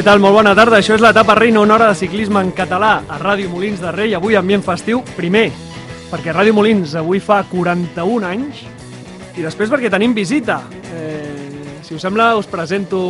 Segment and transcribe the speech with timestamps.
[0.00, 0.16] Què tal?
[0.24, 0.78] Molt bona tarda.
[0.80, 4.14] Això és l'etapa reina, una hora de ciclisme en català a Ràdio Molins de Rei.
[4.16, 5.50] Avui ambient festiu, primer,
[6.08, 8.62] perquè Ràdio Molins avui fa 41 anys
[9.36, 10.62] i després perquè tenim visita.
[10.96, 13.00] Eh, si us sembla, us presento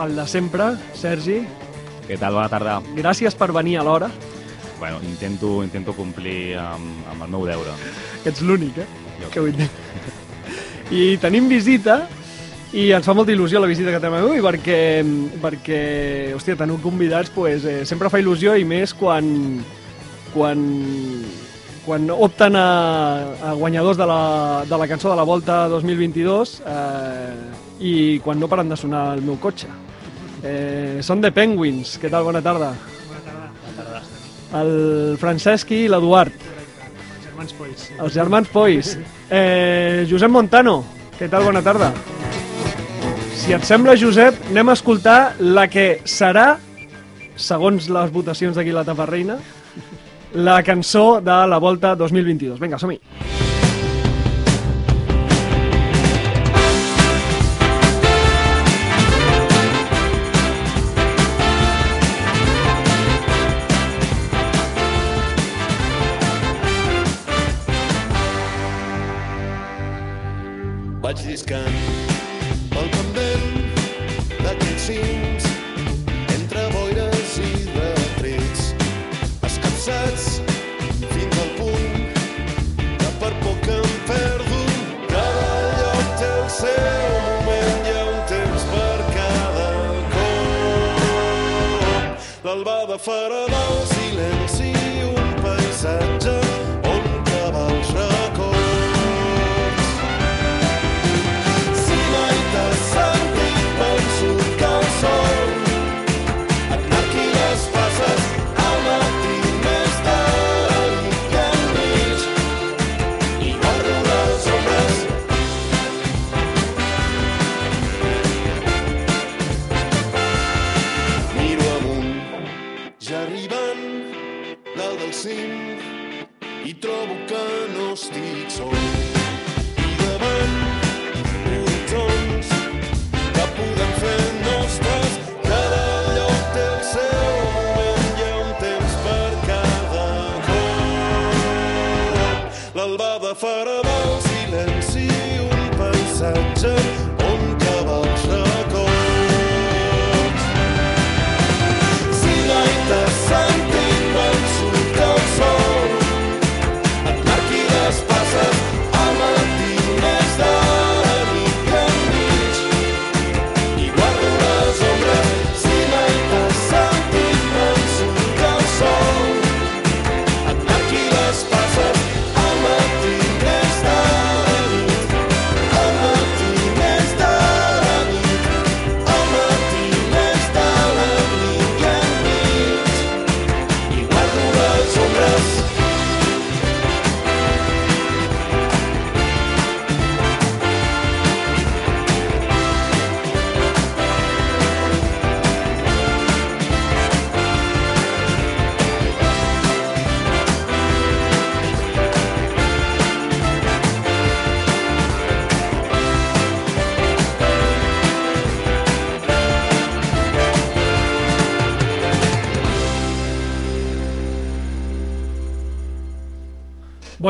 [0.00, 1.42] el de sempre, Sergi.
[2.06, 2.38] Què tal?
[2.38, 2.78] Bona tarda.
[2.96, 4.08] Gràcies per venir a l'hora.
[4.78, 7.76] Bueno, intento, intento complir amb, amb el meu deure.
[8.24, 8.88] Ets l'únic, eh?
[9.20, 9.68] Jo Que dir.
[11.04, 12.06] I tenim visita
[12.72, 14.80] i ens fa molta il·lusió la visita que tenim avui perquè,
[15.42, 15.80] perquè
[16.36, 19.26] hòstia, tenir convidats pues, eh, sempre fa il·lusió i més quan,
[20.34, 20.62] quan,
[21.86, 22.68] quan opten a,
[23.50, 24.20] a guanyadors de la,
[24.70, 27.34] de la cançó de la Volta 2022 eh,
[27.80, 29.66] i quan no paren de sonar el meu cotxe.
[30.44, 31.96] Eh, són de Penguins.
[32.00, 32.24] Què tal?
[32.28, 32.70] Bona tarda.
[34.60, 36.46] El Francesc i l'Eduard.
[37.24, 37.90] Germans Polls.
[37.98, 38.96] Els germans Pois.
[39.30, 40.80] Eh, Josep Montano,
[41.18, 41.46] què tal?
[41.48, 41.94] Bona tarda.
[43.40, 46.58] Si et sembla, Josep, anem a escoltar la que serà,
[47.40, 49.38] segons les votacions d'aquí la tapa reina,
[50.36, 52.60] la cançó de la Volta 2022.
[52.60, 53.00] Vinga, som-hi.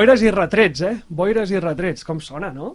[0.00, 0.94] Boires i retrets, eh?
[1.12, 2.06] Boires i retrets.
[2.08, 2.70] Com sona, no?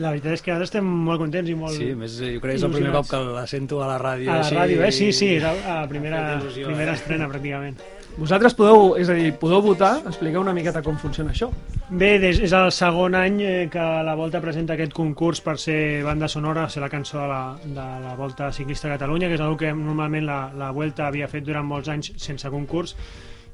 [0.00, 1.76] La veritat és que ara estem molt contents i molt...
[1.76, 4.30] Sí, més, jo crec que és el primer cop que la sento a la ràdio.
[4.30, 4.90] A la així, ràdio, eh?
[4.94, 6.96] Sí, sí, era la primera, il·lusió, primera eh?
[6.96, 7.76] estrena, pràcticament.
[8.16, 11.50] Vosaltres podeu, és a dir, podeu votar, expliqueu una miqueta com funciona això.
[11.90, 15.78] Bé, des, és el segon any eh, que la Volta presenta aquest concurs per ser
[16.06, 19.44] banda sonora, ser la cançó de la, de la Volta Ciclista a Catalunya, que és
[19.44, 22.96] una que normalment la, la Vuelta havia fet durant molts anys sense concurs,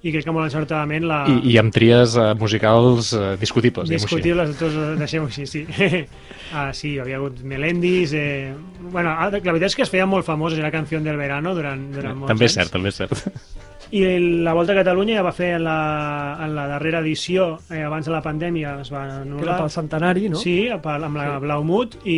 [0.04, 1.22] i crec que molt encertadament la...
[1.32, 4.20] I, i amb tries uh, musicals uh, discutibles, diguem-ho així.
[4.20, 5.62] Discutibles, deixem-ho així, sí.
[6.58, 8.12] ah, sí, hi havia hagut Melendis...
[8.12, 8.52] Eh...
[8.84, 12.20] Bueno, la veritat és que es feia molt famós, era Canción del Verano durant, durant
[12.20, 12.60] molts També és anys.
[12.60, 13.72] cert, també és cert.
[13.94, 14.00] I
[14.42, 15.74] la Volta a Catalunya ja va fer en la,
[16.42, 19.58] en la darrera edició, eh, abans de la pandèmia, es va Que era anul·lar.
[19.60, 20.40] pel centenari, no?
[20.40, 21.42] Sí, pel- amb la Sí.
[21.44, 22.16] Blaumut, i,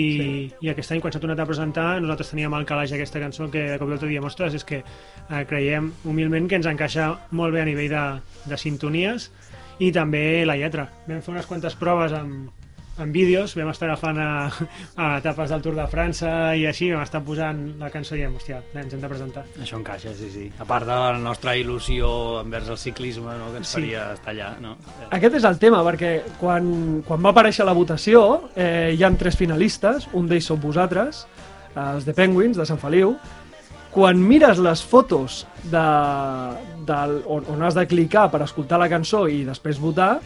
[0.63, 3.67] i aquest any, quan s'ha tornat a presentar, nosaltres teníem al calaix aquesta cançó que
[3.75, 7.53] de cop i volta diem, ostres, és que eh, creiem humilment que ens encaixa molt
[7.53, 8.05] bé a nivell de,
[8.49, 9.29] de sintonies
[9.79, 10.89] i també la lletra.
[11.07, 12.49] Vam fer unes quantes proves amb,
[12.99, 14.29] en vídeos, vam estar agafant a,
[14.97, 18.35] a etapes del Tour de França i així, vam estar posant la cançó i diem,
[18.39, 19.45] hòstia, ens hem de presentar.
[19.61, 20.47] Això encaixa, sí, sí.
[20.59, 23.81] A part de la nostra il·lusió envers el ciclisme, no?, que ens Sí.
[23.81, 24.77] faria estar allà, no?
[25.11, 29.37] Aquest és el tema, perquè quan, quan va aparèixer la votació eh, hi han tres
[29.37, 31.27] finalistes, un d'ells sou vosaltres,
[31.77, 33.17] els de Penguins, de Sant Feliu.
[33.93, 35.85] Quan mires les fotos de,
[36.89, 40.19] del, on, on has de clicar per escoltar la cançó i després votar,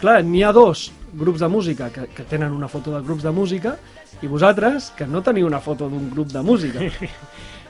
[0.00, 3.30] clar, n'hi ha dos grups de música que, que tenen una foto de grups de
[3.30, 3.76] música
[4.22, 6.80] i vosaltres que no teniu una foto d'un grup de música.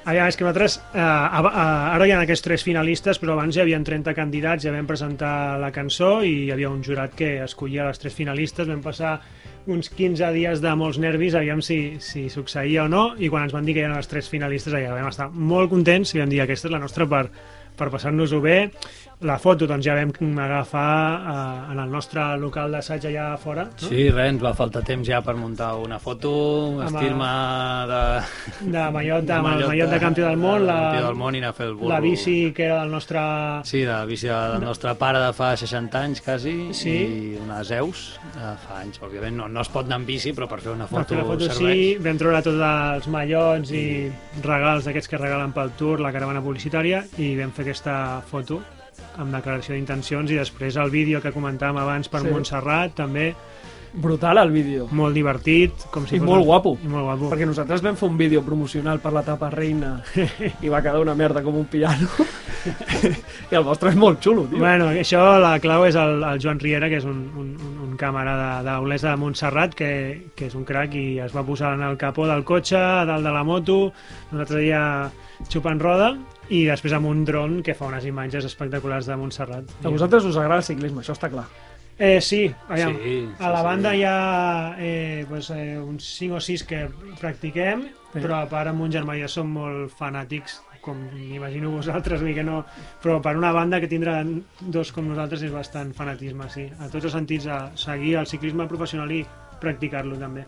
[0.05, 3.61] Aviam, és que nosaltres, eh, a- ara hi ha aquests tres finalistes, però abans hi
[3.63, 7.87] havia 30 candidats, ja vam presentar la cançó i hi havia un jurat que escollia
[7.87, 9.21] les tres finalistes, vam passar
[9.71, 13.55] uns 15 dies de molts nervis, aviam si, si succeïa o no, i quan ens
[13.55, 16.43] van dir que eren les tres finalistes, ja vam estar molt contents i vam dir
[16.43, 17.29] aquesta és la nostra per,
[17.77, 18.71] per passar-nos-ho bé.
[19.23, 20.11] La foto doncs ja vam
[20.43, 23.89] agafar eh, en el nostre local d'assaig allà fora, no?
[23.89, 26.33] Sí, res, ens va faltar temps ja per muntar una foto,
[26.81, 27.29] vestir-me
[27.87, 28.01] de...
[28.73, 31.37] de mallot de, amb el mallot de campió del món, de la, campió del món
[31.39, 31.93] i anar a fer el burro.
[31.93, 33.23] la bici que era del nostre
[33.71, 36.91] Sí, de la bici del nostre pare de fa 60 anys, quasi, Sí.
[36.91, 38.99] i una Zeus de fa anys.
[39.07, 41.23] Òbviament no, no es pot anar amb bici, però per fer una Per foto, fer
[41.23, 41.79] la foto serveix.
[41.79, 43.85] sí, vam treure tots els mallots i
[44.43, 48.61] regals d'aquests que regalen pel tour, la caravana publicitària, i vam fer aquesta foto
[49.19, 52.29] amb declaració d'intencions i després el vídeo que comentàvem abans per Sí.
[52.31, 53.33] Montserrat, també
[53.95, 54.87] Brutal el vídeo.
[54.91, 55.73] molt divertit.
[55.93, 56.79] Com si I fos molt guapo.
[56.83, 57.29] I molt guapo.
[57.29, 60.03] Perquè nosaltres vam fer un vídeo promocional per l'etapa reina
[60.65, 62.09] i va quedar una merda com un piano.
[63.53, 64.63] I el vostre és molt xulo, tio.
[64.63, 67.97] Bueno, això la clau és el, el Joan Riera, que és un, un, un, un
[68.01, 69.91] càmera de- d'Olesa de, de Montserrat, que,
[70.37, 73.27] que és un crac i es va posar en el capó del cotxe, a dalt
[73.29, 73.93] de la moto,
[74.31, 75.11] nosaltres ja
[75.53, 76.15] xupant roda,
[76.51, 79.71] i després amb un dron que fa unes imatges espectaculars de Montserrat.
[79.85, 81.47] A vosaltres us agrada el ciclisme, això està clar.
[81.99, 83.65] Eh, sí, aviam, Sí, sí, a la sí.
[83.65, 86.89] banda hi ha eh, pues, eh, uns 5 o 6 que
[87.21, 88.19] practiquem, Sí.
[88.21, 92.65] però a part amb un germà ja som molt fanàtics, com m'imagino vosaltres, que no...
[93.01, 94.25] Però per una banda que tindrà
[94.61, 96.67] dos com nosaltres és bastant fanatisme, sí.
[96.81, 99.25] A tots els sentits, a seguir el ciclisme professional i
[99.61, 100.45] practicar-lo també.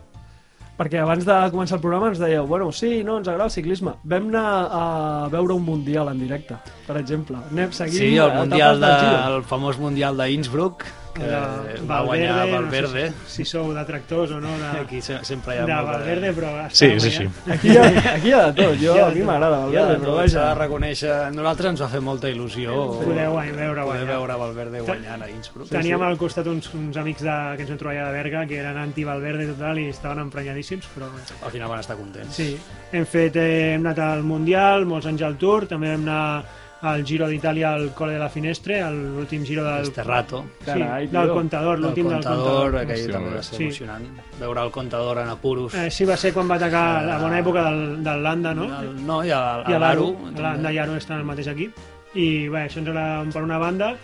[0.75, 3.93] Perquè abans de començar el programa ens dèieu, bueno, sí, no, ens agrada el ciclisme.
[4.03, 4.83] Vam anar a
[5.31, 7.39] veure un mundial en directe, per exemple.
[7.53, 8.91] Anem seguint Sí, el, mundial de,
[9.29, 10.83] el famós mundial d'Innsbruck,
[11.15, 13.05] que De va guanyar Valverde.
[13.09, 15.77] No sé si, si sou detractors o no de, Aquí se- sempre hi ha de
[15.87, 16.49] Valverde, però...
[16.75, 17.05] Sí, allà.
[17.09, 17.29] així.
[17.55, 17.85] Aquí hi, ha,
[18.15, 20.27] aquí hi ha de tot, jo, Hi ha de a mi m'agrada Valverde, però però
[20.27, 20.59] s'ha de vaja.
[20.59, 21.11] reconèixer...
[21.15, 22.75] A nosaltres ens va fer molta il·lusió
[23.05, 24.07] Poder guany, veure poder guanyar.
[24.11, 25.69] veure Valverde guanyant a Innsbruck.
[25.71, 28.59] Teníem al costat uns, uns amics de, que ens vam trobar allà de Berga que
[28.59, 31.07] eren anti-Valverde i tot i estaven emprenyadíssims, però.
[31.43, 32.35] Al final van estar contents.
[32.35, 32.51] sí.
[32.95, 36.45] Hem fet, eh, hem anat al Mundial, molts anys al Tour, també vam anar
[36.81, 41.07] al Giro d'Itàlia al Colle de la Finestre, a l'últim giro del, Esterrato, sí, Carai,
[41.07, 41.33] del tio.
[41.33, 42.75] Contador, el l'últim del contador, Contador.
[42.81, 43.63] aquell Sí, també va ser Sí.
[43.63, 44.05] emocionant.
[44.39, 45.73] Veure el contador en apuros.
[45.73, 48.65] Eh, sí, va ser quan va atacar la bona època del, del Landa, no?
[48.81, 51.73] El, no, i a, I a l'Aro, l'Anda i Aro estan al mateix equip.
[52.13, 53.95] I bé, això ens agrada per una banda,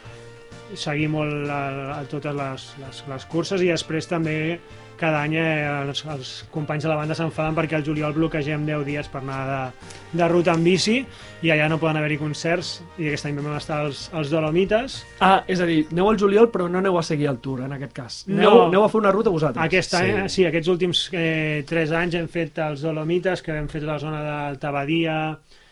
[0.74, 4.60] seguir molt a, a totes les, les, les curses i després també
[5.02, 8.86] cada any eh, els, els companys de la banda s'enfaden perquè al juliol bloquegem 10
[8.88, 9.88] dies per anar de,
[10.22, 11.00] de ruta en bici
[11.42, 15.42] i allà no poden haver-hi concerts i aquest any vam estar als, als Dolomites Ah,
[15.50, 17.94] és a dir, aneu al juliol però no aneu a seguir el Tour, en aquest
[17.98, 18.20] cas.
[18.28, 18.38] No.
[18.38, 19.64] Aneu, aneu a fer una ruta vosaltres.
[19.66, 20.36] Aquest any, Sí.
[20.36, 24.22] sí, aquests últims eh, 3 anys hem fet els Dolomites, que fer tota la zona
[24.24, 25.18] d'Alta Badia,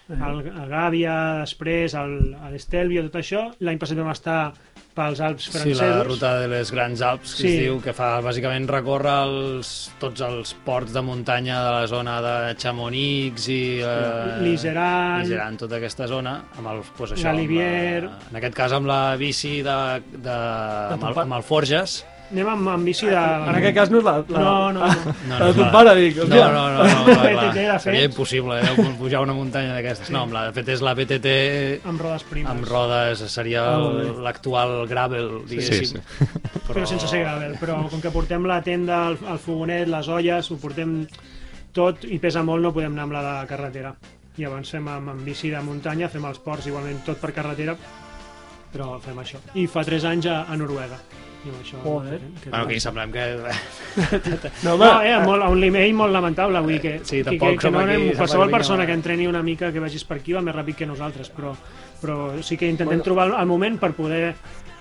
[0.09, 3.43] el, el Gàbia, després el- l'Estelvio, tot això.
[3.61, 4.39] L'any passat vam estar
[4.95, 5.81] pels Alps Sí, francesos.
[5.81, 7.47] la ruta de les Grans Alps, que Sí.
[7.53, 12.19] es diu, que fa bàsicament recórrer els, tots els ports de muntanya de la zona
[12.21, 13.79] de Chamonix i...
[13.81, 15.21] Eh, Liseran.
[15.23, 18.03] Liseran, tota aquesta zona, amb el, pues, això, Galibier.
[18.03, 19.77] Amb la, en aquest cas amb la bici de,
[20.17, 20.37] de,
[20.97, 22.01] amb, el, amb el Forges.
[22.29, 23.17] Anem amb, amb bici de...
[23.17, 24.11] En aquest cas no és la...
[24.29, 24.41] la...
[24.43, 25.13] No, no, no.
[25.29, 27.79] No, La de ton pare, dic, No, no, no, no, clar.
[27.85, 30.11] Seria impossible, eh, pujar una muntanya d'aquestes.
[30.13, 31.31] No, amb la, de fet és la PTT
[31.89, 32.51] amb rodes primes.
[32.51, 33.87] amb rodes, seria Ah,
[34.27, 35.97] l'actual gravel, diguéssim.
[35.97, 36.29] sí.
[36.67, 37.55] Però sense ser gravel.
[37.61, 40.99] Però com que portem la tenda, el, el fogonet, les olles, ho portem
[41.73, 43.95] tot i pesa molt, no podem anar amb la de carretera.
[44.37, 47.73] I abans fem amb, amb bici de muntanya, fem els ports igualment tot per carretera,
[48.71, 49.41] però fem això.
[49.57, 51.01] I fa 3 anys a, a Noruega.
[51.39, 52.19] I amb això, Joder.
[52.43, 53.25] que, Bueno, que hi semblem que...
[54.65, 57.29] No, home, No, eh, molt, a un nivell molt lamentable, vull dir que, Sí, que,
[57.29, 60.19] tampoc que, que no aquí, anem, qualsevol persona que entreni una mica que vagis per
[60.19, 61.53] aquí va més ràpid que nosaltres, però,
[62.01, 63.07] però sí que intentem Bueno.
[63.07, 64.33] trobar el moment per poder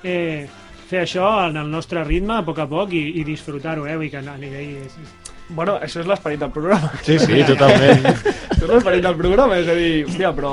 [0.02, 0.48] eh,
[0.88, 3.94] fer això en el nostre ritme, a poc a poc, i, i disfrutar-ho, eh?
[3.94, 4.88] Vull dir que a nivell...
[5.48, 6.90] Bueno, això és l'esperit del programa.
[7.06, 8.04] Sí, sí, totalment.
[8.58, 10.50] Això és l'esperit del programa, és a dir, hòstia, però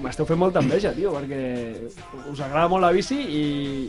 [0.00, 1.40] m'esteu fent molta enveja, tio, perquè
[2.30, 3.42] us agrada molt la bici i,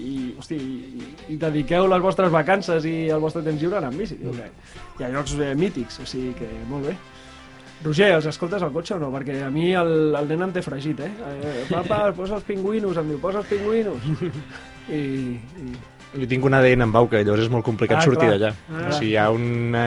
[0.09, 3.93] i, hosti, i, i dediqueu les vostres vacances i el vostre temps lliure a anar
[3.93, 6.97] amb bici, tio, que hi ha llocs eh, mítics, o sigui que molt bé.
[7.85, 9.13] Roger, els escoltes al cotxe o no?
[9.13, 11.13] Perquè a mi el, el nen em té fregit, eh?
[11.37, 14.09] eh papa, posa els pingüinos, em diu, posa els pingüinos.
[14.89, 14.99] I,
[15.61, 15.71] i
[16.15, 18.49] Jo tinc un ADN en Bau, que llavors és molt complicat Ah, sortir d'allà.
[18.71, 18.87] Ah.
[18.89, 19.83] o sigui, hi ha una...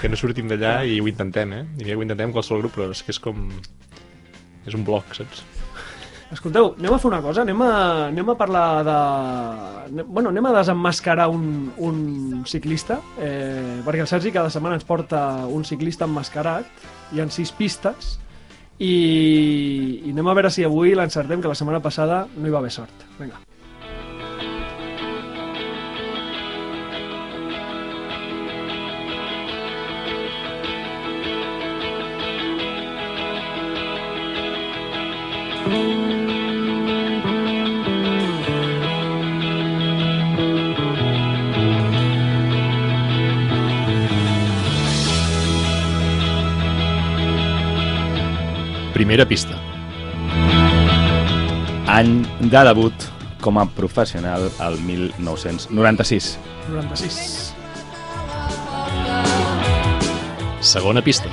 [0.00, 1.64] que no sortim d'allà i ho intentem, eh?
[1.82, 3.48] I ho intentem qualsevol grup, però és que és com...
[4.66, 5.42] És un bloc, saps?
[6.34, 7.72] Escolteu, anem a fer una cosa, anem a,
[8.08, 10.02] anem a parlar de...
[10.02, 15.46] Bueno, anem a desenmascarar un, un ciclista, eh, perquè el Sergi cada setmana ens porta
[15.46, 18.16] un ciclista emmascarat, hi ha sis pistes,
[18.78, 18.94] i,
[20.02, 22.74] i anem a veure si avui l'encertem, que la setmana passada no hi va haver
[22.74, 23.06] sort.
[23.20, 23.45] Vinga.
[48.96, 49.54] Primera pista.
[51.86, 53.04] Any de debut
[53.44, 56.38] com a professional al 1996.
[56.68, 57.54] 96.
[60.60, 61.30] Segona pista.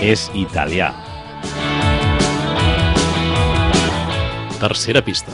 [0.00, 1.05] És italià.
[4.60, 5.32] Tercera pista.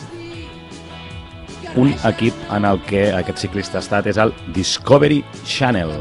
[1.76, 5.92] Un equip en el que aquest ciclista ha estat és el Discovery Channel.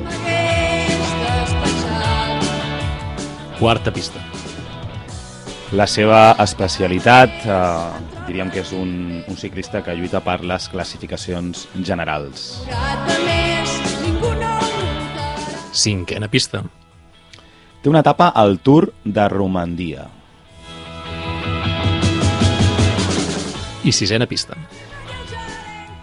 [3.60, 4.24] Quarta pista.
[5.72, 11.68] La seva especialitat, eh, diríem que és un, un ciclista que lluita per les classificacions
[11.78, 12.66] generals.
[15.72, 16.66] Cinquena pista.
[17.82, 20.10] Té una etapa al Tour de Romandia.
[23.84, 24.56] I sisena pista.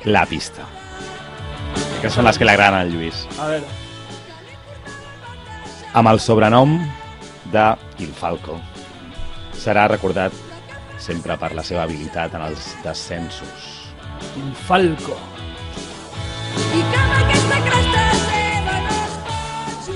[0.05, 0.67] La pista.
[2.03, 3.27] Que són les que li agraden al Lluís.
[3.39, 3.77] A veure,
[5.99, 6.77] Amb el sobrenom
[7.53, 7.65] de
[8.05, 8.59] Il Falco.
[9.57, 10.35] Serà recordat
[11.01, 13.75] sempre per la seva habilitat en els descensos.
[14.37, 15.17] el Falco.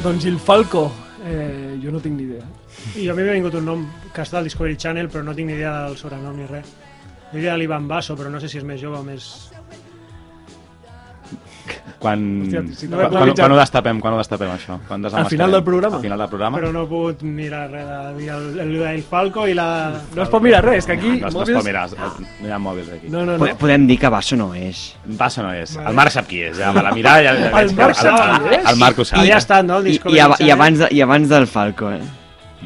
[0.02, 0.90] Doncs el Falco,
[1.24, 2.46] eh, jo no tinc ni idea.
[2.96, 5.50] I a mi m'ha vingut un nom que està al Discovery Channel, però no tinc
[5.50, 6.66] ni idea del sobrenom ni res.
[7.32, 9.32] Jo diria l'Ivan Basso, però no sé si és més jove o més...
[12.02, 13.98] Quan, Hòstia, si no quan, quan, quan ho destapem?
[14.02, 14.74] Quan ho destapem, això?
[14.88, 16.00] Quan Al final del programa?
[16.00, 16.58] Al final del programa?
[16.58, 19.66] Però no he pogut mirar res de dir el, el, el Falco i la...
[20.16, 21.12] No es pot mirar res, que aquí...
[21.20, 23.12] No, es- no es pot mirar, no hi ha mòbils aquí.
[23.12, 23.50] No, no, no.
[23.60, 24.82] Podem dir que Basso no és.
[25.22, 25.76] Basso no és.
[25.78, 26.58] El Marc sap qui és.
[26.58, 28.66] Ja, me la mirar ja, ja El Marc sap qui és?
[28.74, 29.22] El Marc ho sap.
[29.22, 32.02] Havia estat, no, el I, i, i, abans de, I abans del Falco, eh?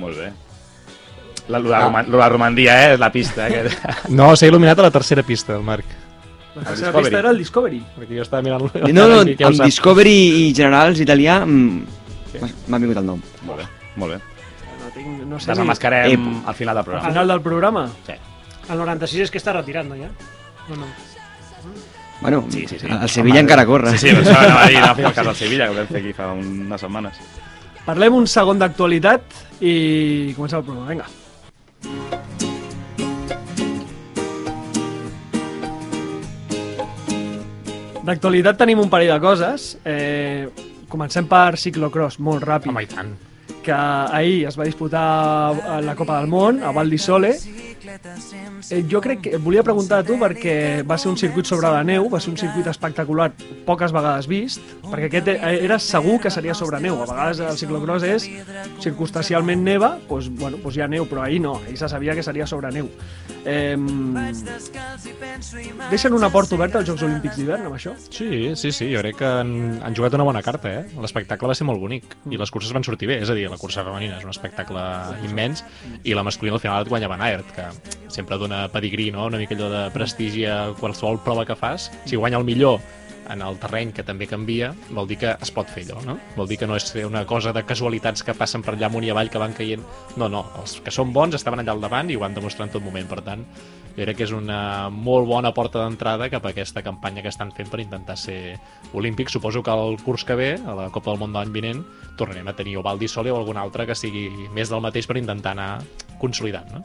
[0.01, 0.33] Molt bé.
[1.49, 2.93] La, la, Roman, la Romandia, eh?
[2.95, 3.47] És la pista.
[3.49, 3.69] Eh?
[4.19, 5.85] No, s'ha il·luminat a la tercera pista, el Marc.
[6.57, 7.83] La tercera pista era el Discovery.
[7.99, 8.65] Perquè jo estava mirant...
[8.93, 9.67] No, no, Ja amb sap.
[9.69, 11.83] Discovery i Generals italià mm,
[12.67, 13.21] m'ha- vingut el nom.
[13.47, 13.67] Molt bé,
[14.00, 14.21] molt bé.
[14.81, 15.53] No, tinc, no sé ni...
[15.55, 17.09] Desenmascarem Eh, al final del Al programa.
[17.12, 17.85] final del programa.
[18.07, 18.17] Sí.
[18.73, 20.09] El 96 és que està retirat, no, ja?
[20.71, 20.87] No, no.
[22.21, 22.87] Bueno, Sí, sí, sí.
[22.88, 23.93] el Sevilla encara corre.
[23.99, 25.75] Sí, sí, per això anava a dir, anava a fer el cas del Sevilla, que
[25.75, 27.21] ho vam fer aquí fa unes setmanes.
[27.87, 30.88] Parlem un segon d'actualitat i comencem el programa.
[30.95, 31.07] Vinga.
[38.07, 39.73] D'actualitat tenim un parell de coses.
[39.83, 40.47] Eh,
[40.88, 42.71] comencem per ciclocross, molt ràpid.
[42.71, 43.16] Home, i tant.
[43.66, 47.33] que ahir es va disputar la Copa del Món, a Val di Sole.
[48.71, 51.71] Eh, jo crec que et volia preguntar a tu perquè va ser un circuit sobre
[51.73, 53.31] la neu, va ser un circuit espectacular,
[53.66, 56.99] poques vegades vist, perquè aquest eh, era segur que seria sobre neu.
[57.02, 58.28] A vegades el ciclocross és
[58.83, 62.25] circumstancialment neva, doncs, bueno, doncs hi ha neu, però ahir no, ahir se sabia que
[62.26, 62.90] seria sobre neu.
[63.47, 63.76] Eh,
[65.90, 67.95] deixen una porta oberta als Jocs Olímpics d'hivern amb això?
[68.11, 69.52] Sí, sí, sí, jo crec que han,
[69.85, 70.85] han jugat una bona carta, eh?
[71.02, 73.61] L'espectacle va ser molt bonic i les curses van sortir bé, és a dir, la
[73.61, 74.83] cursa femenina és un espectacle
[75.28, 75.62] immens
[76.02, 77.69] i la masculina al final et guanya Van Aert, que
[78.09, 79.26] sempre dona pedigrí, no?
[79.26, 81.90] Una mica allò de prestigi a qualsevol prova que fas.
[82.04, 82.80] Si guanya el millor
[83.30, 86.16] en el terreny que també canvia, vol dir que es pot fer allò, no?
[86.37, 89.11] Vol dir que no és una cosa de casualitats que passen per allà amunt i
[89.11, 89.83] avall que van caient.
[90.16, 92.76] No, no, els que són bons estaven allà al davant i ho van demostrar en
[92.76, 93.42] tot moment, per tant,
[93.97, 97.52] jo crec que és una molt bona porta d'entrada cap a aquesta campanya que estan
[97.56, 98.59] fent per intentar ser
[98.92, 99.33] olímpics.
[99.33, 101.83] Suposo que el curs que ve, a la Copa del Món de l'any vinent,
[102.16, 105.09] tornarem a tenir o Val di Sole o algun altre que sigui més del mateix
[105.09, 105.71] per intentar anar
[106.21, 106.85] consolidant, no?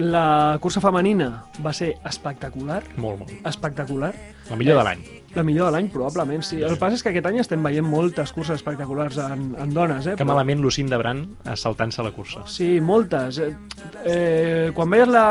[0.00, 3.32] La cursa femenina va ser espectacular, Molt, molt.
[3.46, 4.14] espectacular.
[4.48, 5.02] La millor de l'any.
[5.34, 6.62] La millor de l'any, probablement, sí.
[6.64, 10.16] El passa és que aquest any estem veient moltes curses espectaculars en, en dones, eh?
[10.18, 12.46] Que malament Lucinda Brand saltant-se la cursa.
[12.50, 13.38] Sí, moltes.
[13.38, 13.50] Eh,
[14.04, 15.26] eh, quan veies la,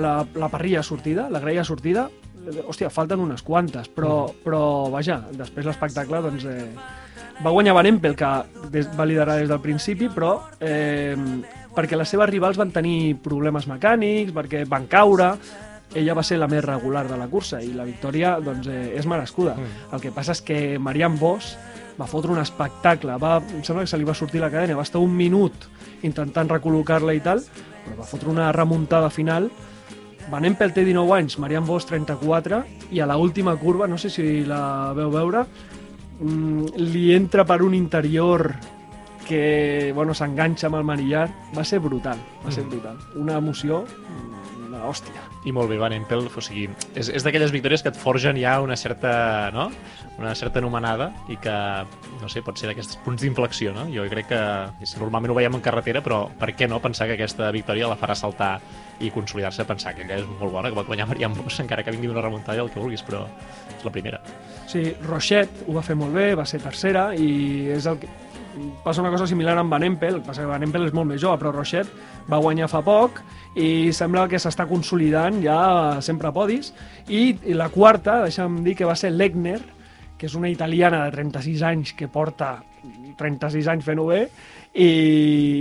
[0.00, 2.08] la, la parrilla sortida, la graella sortida,
[2.48, 6.66] eh, hòstia, falten unes quantes, però, però vaja, després l'espectacle, doncs, eh,
[7.44, 8.32] va guanyar Van Empel, que
[8.72, 11.14] des, va liderar des del principi, però eh,
[11.78, 15.30] perquè les seves rivals van tenir problemes mecànics, perquè van caure,
[15.94, 19.06] ella va ser la més regular de la cursa i la victòria doncs, eh, és
[19.06, 19.54] merescuda.
[19.54, 19.92] Mm.
[19.94, 21.54] El que passa és que Marian Bosch
[21.98, 24.86] va fotre un espectacle, va, em sembla que se li va sortir la cadena, va
[24.86, 25.68] estar un minut
[26.06, 27.42] intentant recol·locar-la i tal,
[27.84, 29.48] però va fotre una remuntada final.
[30.28, 34.10] Van Empel té 19 anys, Marian Bosch 34, i a la última curva, no sé
[34.10, 35.46] si la veu veure,
[36.20, 38.50] mm, li entra per un interior
[39.28, 41.28] que bueno, s'enganxa amb el manillar.
[41.56, 42.70] Va ser brutal, va ser Mm.
[42.70, 42.98] brutal.
[43.16, 43.84] Una emoció,
[44.68, 45.22] una hòstia.
[45.44, 48.60] I molt bé, Van Empel, o sigui, és, és d'aquelles victòries que et forgen ja
[48.60, 49.70] una certa, no?
[50.18, 51.54] una certa anomenada i que,
[52.20, 53.84] no sé, pot ser d'aquests punts d'inflexió, no?
[53.94, 54.40] Jo crec que
[54.98, 58.16] normalment ho veiem en carretera, però per què no pensar que aquesta victòria la farà
[58.18, 58.58] saltar
[59.00, 61.94] i consolidar-se, pensar que ella és molt bona, que pot guanyar Marian Bosch, encara que
[61.94, 63.24] vingui una remuntada i el que vulguis, però
[63.78, 64.20] és la primera.
[64.66, 68.08] Sí, Rochette ho va fer molt bé, va ser tercera i és el que...
[68.84, 71.10] Passa una cosa similar amb Van Empel, el que passa que Van Empel és molt
[71.10, 73.20] més jove, però Rochette va guanyar fa poc
[73.58, 75.58] i sembla que s'està consolidant ja
[76.04, 76.72] sempre a podis.
[77.08, 79.60] I, i la quarta, deixa'm dir que va ser Legner,
[80.18, 82.56] que és una italiana de 36 anys que porta
[83.18, 84.24] 36 anys fent-ho bé,
[84.74, 84.88] i,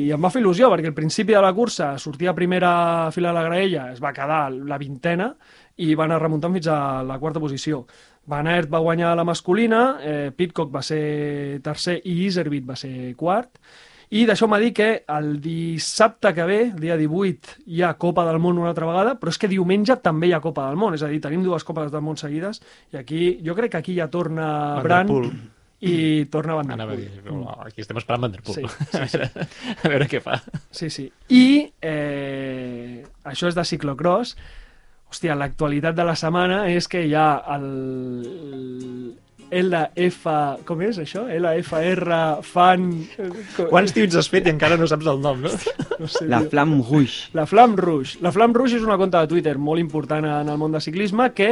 [0.08, 2.72] i em va fer il·lusió, perquè al principi de la cursa sortia a primera
[3.16, 5.32] fila de la graella, es va quedar la vintena,
[5.78, 7.84] i va anar remuntant fins a la quarta posició.
[8.28, 13.14] Van Aert va guanyar la masculina, eh, Pitcock va ser tercer i Iservit va ser
[13.16, 13.56] quart,
[14.10, 18.40] i deixeu-me dir que el dissabte que ve, el dia 18, hi ha Copa del
[18.40, 21.04] Món una altra vegada, però és que diumenge també hi ha Copa del Món, és
[21.04, 22.62] a dir, tenim dues Copes del Món seguides,
[22.94, 25.32] i aquí, jo crec que aquí ja torna Van der Brand Poel.
[25.88, 25.98] i
[26.32, 27.10] torna Van der Anava a Poel.
[27.10, 28.70] dir, però aquí estem esperant Van der Poel.
[28.70, 30.40] Sí, sí, a, veure, a veure què fa.
[30.72, 31.10] Sí, sí.
[31.28, 34.38] I eh, això és de ciclocross.
[35.08, 37.68] Hòstia, l'actualitat de la setmana és que hi ha el
[39.48, 40.26] LF...
[40.68, 41.24] Com és això?
[41.32, 42.90] LFR fan...
[43.70, 45.54] Quants tuits has fet i encara no saps el nom, no?
[45.98, 46.42] No sé, La.
[46.52, 47.32] Flamme Rouge.
[47.38, 48.20] La Flam Rouge.
[48.26, 51.32] La Flam Rouge és una conta de Twitter molt important en el món de ciclisme
[51.38, 51.50] que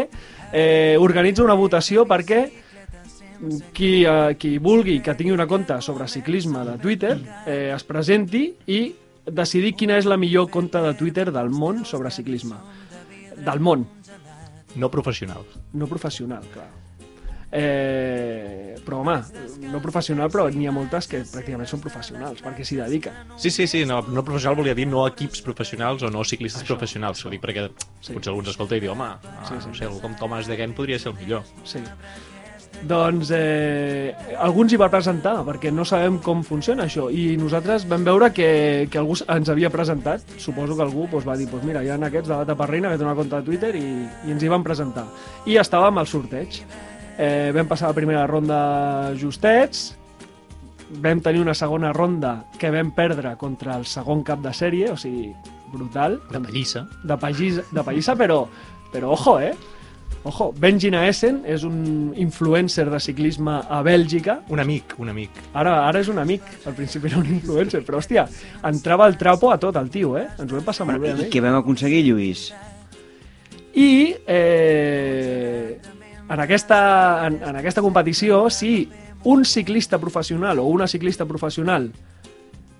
[0.51, 2.43] eh, organitza una votació perquè
[3.73, 7.15] qui, eh, qui vulgui que tingui una conta sobre ciclisme de Twitter
[7.45, 8.81] eh, es presenti i
[9.25, 12.59] decidir quina és la millor conta de Twitter del món sobre ciclisme.
[13.37, 13.87] Del món,
[14.75, 15.43] No professional.
[15.73, 16.67] no professional, clar.
[17.57, 19.21] Eh, però, home,
[19.71, 23.13] no professional, però n'hi ha moltes que pràcticament són professionals, perquè s'hi dediquen.
[23.39, 26.73] Sí, sí, sí, no, no professional volia dir no equips professionals o no ciclistes Això.
[26.73, 27.69] professionals, ho dic perquè
[28.01, 28.13] Sí.
[28.13, 29.67] potser algú ens escolta i diu, home, ah, Sí, sí.
[29.69, 31.43] no sé, algú com Thomas de Gent podria ser el millor.
[31.63, 31.79] Sí.
[32.83, 37.87] Doncs eh, algú ens hi va presentar, perquè no sabem com funciona això, i nosaltres
[37.89, 41.65] vam veure que, que algú ens havia presentat, suposo que algú doncs, va dir, doncs
[41.65, 43.85] mira, hi ha aquests de la Tapa Reina que té una compte de Twitter i,
[44.27, 45.07] i ens hi van presentar.
[45.49, 46.61] I estàvem al sorteig.
[47.17, 49.95] Eh, vam passar la primera ronda justets,
[51.01, 54.97] vam tenir una segona ronda que vam perdre contra el segon cap de sèrie, o
[54.99, 55.31] sigui,
[55.71, 56.85] brutal De pallissa.
[57.03, 58.43] de pallissa, de pallissa però,
[58.93, 59.55] però ojo, eh?
[60.25, 64.39] Ojo, Benjina Essen és un influencer de ciclisme a Bèlgica.
[64.49, 65.35] Un amic, un amic.
[65.53, 66.47] Ara, ara és un amic.
[66.65, 68.23] Al principi era un influencer, però, hòstia,
[68.65, 70.25] entrava el trapo a tot, el tio, eh?
[70.33, 72.47] Ens ho vam passar molt bé I què vam aconseguir, Lluís?
[73.77, 75.77] I eh,
[76.25, 76.81] en, aquesta,
[77.27, 78.89] en, en aquesta competició, si
[79.29, 81.91] un ciclista professional o una ciclista professional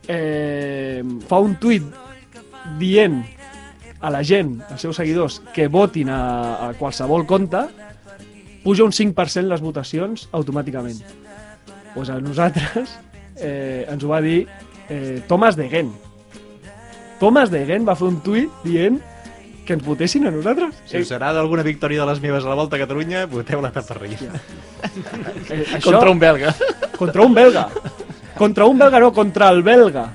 [0.08, 1.86] eh, fa un tuit
[2.82, 3.22] dient
[4.06, 6.20] a la gent, als seus seguidors, que votin a,
[6.70, 7.64] a qualsevol compte,
[8.64, 11.02] puja un 5% les votacions automàticament.
[11.96, 12.96] Pues a nosaltres
[13.38, 14.44] eh, ens ho va dir
[14.90, 15.92] eh, Thomas de Gent.
[17.20, 18.98] Thomas de Gent va fer un tuit dient
[19.66, 20.76] que ens votessin a nosaltres.
[20.86, 23.72] Si us agrada alguna victòria de les meves a la Volta a Catalunya, voteu la
[23.74, 24.36] Taparrilla.
[25.50, 26.52] Eh, això, Contra un belga.
[27.00, 27.64] contra un belga.
[28.38, 30.06] Contra un belga, no, contra el belga.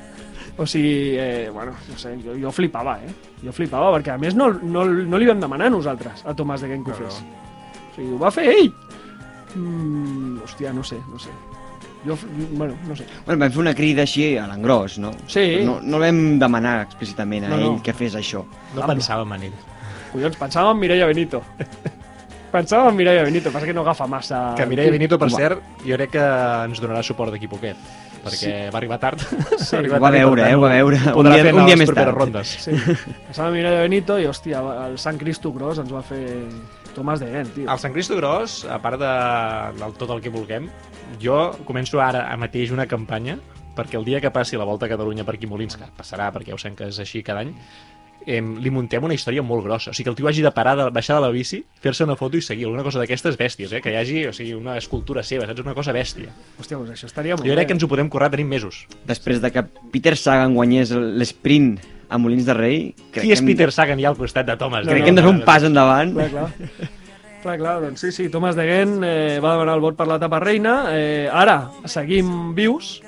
[0.60, 3.08] O sigui, eh, bueno, no sé, jo, jo flipava, eh?
[3.40, 6.68] Jo flipava, perquè a més no, no, no li vam demanar nosaltres a Tomàs de
[6.68, 7.16] Gent que ho fes.
[7.22, 8.68] O sigui, ho va fer ell.
[9.56, 11.32] Mm, hòstia, no sé, no sé.
[12.04, 12.16] Jo,
[12.56, 13.06] bueno, no sé.
[13.26, 15.14] Bueno, vam fer una crida així a l'engròs, no?
[15.28, 15.46] Sí.
[15.64, 17.72] No, no vam demanar explícitament a No, no.
[17.74, 18.44] ell que fes això.
[18.76, 19.56] No pensàvem en ell.
[20.12, 21.42] Collons, pensàvem en Mireia Benito.
[22.50, 24.40] Pensava en Mireia Benito, passa que no agafa massa...
[24.58, 25.36] Que Mireia Benito, per Home.
[25.38, 26.24] cert, jo crec que
[26.66, 27.78] ens donarà suport d'aquí poquet,
[28.24, 29.22] perquè va arribar tard.
[29.62, 30.56] Sí, Ho va veure, eh?
[30.58, 30.98] Ho va veure.
[31.12, 32.10] Un Podrà dia, fer un dia més tard.
[32.16, 32.56] rondes.
[32.66, 32.74] Sí.
[33.28, 36.24] Pensava en Mireia Benito i, hòstia, el Sant Cristo Gros ens va fer
[36.96, 37.68] Tomàs de Gent, tio.
[37.70, 39.14] El Sant Cristo Gros, a part de,
[39.78, 40.66] del tot el que vulguem,
[41.22, 43.38] jo començo ara a mateix una campanya
[43.78, 46.26] perquè el dia que passi la Volta a Catalunya per aquí a Molins, que passarà
[46.34, 47.54] perquè ja ho sabem que és així cada any,
[48.26, 49.90] eh, li muntem una història molt grossa.
[49.90, 52.16] O sigui, que el tio hagi de parar, de baixar de la bici, fer-se una
[52.16, 52.66] foto i seguir.
[52.66, 53.80] Alguna cosa d'aquestes bèsties, eh?
[53.80, 55.60] Que hi hagi o sigui, una escultura seva, saps?
[55.64, 56.28] Una cosa bèstia.
[56.58, 57.78] Hòstia, doncs això estaria molt Jo crec que bé.
[57.78, 58.86] ens ho podem currar, tenim mesos.
[59.06, 61.78] Després de que Peter Sagan guanyés l'esprint
[62.10, 62.78] a Molins de Rei...
[63.12, 64.86] Crec Qui és que hem- Peter Sagan ja al costat de Thomas?
[64.86, 66.12] Crec que hem de fer un pas endavant.
[66.14, 66.50] Clar, clar.
[67.40, 70.40] Clar, clar, doncs sí, sí, Tomàs de Gent eh, va demanar el vot per l'etapa
[70.42, 70.90] reina.
[70.92, 72.98] Eh, ara seguim vius,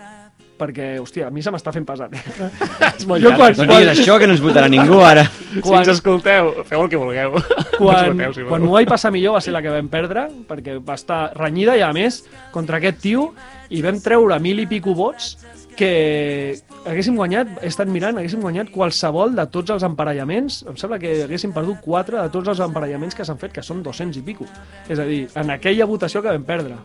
[0.62, 2.14] perquè, hòstia, a mi se m'està fent pesat.
[2.96, 3.40] És molt Jo llarg.
[3.42, 5.26] quan- No diguis això, que no ens votarà ningú ara.
[5.52, 7.34] Si ens escolteu, feu el que vulgueu.
[7.82, 8.66] quan, Ens voteu, si quan voleu.
[8.70, 11.82] m'ho vaig passar millor va ser la que vam perdre, perquè va estar renyida i
[11.82, 12.22] a més
[12.54, 13.32] contra aquest tio
[13.72, 15.34] i vam treure mil i pico vots
[15.72, 20.98] que haguéssim guanyat, he estat mirant, haguéssim guanyat qualsevol de tots els emparellaments, em sembla
[21.00, 24.22] que haguéssim perdut 4 de tots els emparellaments que s'han fet, que són 200 i
[24.26, 24.44] pico.
[24.92, 26.76] És a dir, en aquella votació que vam perdre.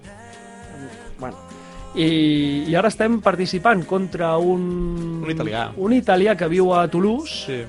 [1.19, 1.35] Bueno,
[1.97, 5.21] i, i ara estem participant contra un...
[5.25, 5.67] Un italià.
[5.77, 7.61] Un italià que viu a Toulouse, Sí.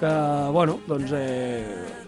[0.00, 0.12] que,
[0.52, 1.12] bueno, doncs...
[1.14, 1.98] Eh,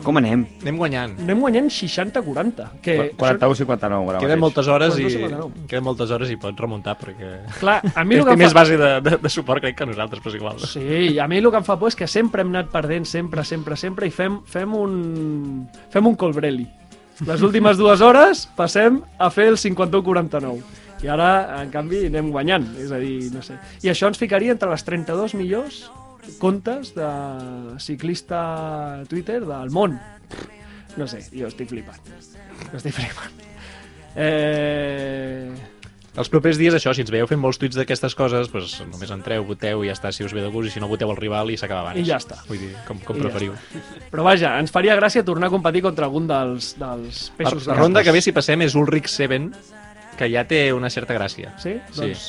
[0.00, 0.46] Com anem?
[0.62, 1.18] Anem guanyant.
[1.20, 2.68] anem guanyant 60-40.
[2.80, 4.40] Que 41-59 ara Queden mateix.
[4.40, 5.66] moltes hores i 42,59.
[5.68, 8.54] queden moltes hores i pots remuntar perquè clar, a mi el té que em més
[8.54, 8.60] fa...
[8.62, 10.58] base de, de, de suport crec que nosaltres, però és igual.
[10.64, 13.44] Sí, a mi el que em fa por és que sempre hem anat perdent, sempre,
[13.44, 15.68] sempre, sempre, i fem, fem un...
[15.92, 16.64] fem un colbrelli.
[17.28, 20.60] Les últimes dues hores passem a fer el 51-49.
[21.04, 21.30] I ara,
[21.60, 22.64] en canvi, anem guanyant.
[22.80, 23.56] És a dir, no sé.
[23.84, 25.82] I això ens ficaria entre les 32 millors
[26.40, 27.10] comptes de
[27.80, 29.98] ciclista Twitter del món.
[30.96, 32.00] No sé, jo estic flipant.
[32.72, 33.44] Estic flipant.
[34.16, 35.79] Eh...
[36.18, 39.44] Els propers dies, això, si ens veieu fent molts tuits d'aquestes coses, doncs només entreu,
[39.46, 41.52] voteu i ja està, si us ve de gust, i si no voteu el rival
[41.54, 42.00] i s'acaba abans.
[42.02, 42.40] I ja està.
[42.48, 43.54] Vull dir, com, com I ja preferiu.
[44.10, 47.76] Però vaja, ens faria gràcia tornar a competir contra algun dels, dels La, peixos la
[47.76, 49.52] de ronda que ve, si passem, és Ulrich Seven,
[50.18, 51.54] que ja té una certa gràcia.
[51.62, 51.76] Sí?
[51.94, 52.00] Sí.
[52.00, 52.26] Doncs,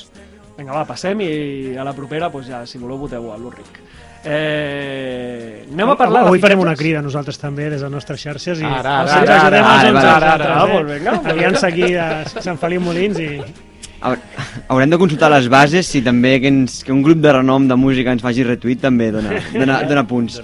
[0.60, 1.32] vinga, va, passem i
[1.74, 3.82] a la propera, doncs ja, si voleu, voteu a l'Urric.
[4.24, 8.60] Eh, anem a parlar Avui farem una crida nosaltres també des de les nostres xarxes
[8.62, 10.74] i Ara, ara, ens ara, ajudem ara, els uns ara, als ara, altres, ara, eh?
[10.76, 12.08] molt vinga, molt Aliança aquí a
[12.46, 13.61] Sant Feliu Molins i Haur-
[14.02, 17.78] Haurem de consultar les bases si també que, ens, que un grup de renom de
[17.78, 20.40] música ens faci retuit també dona, dona, dona punts.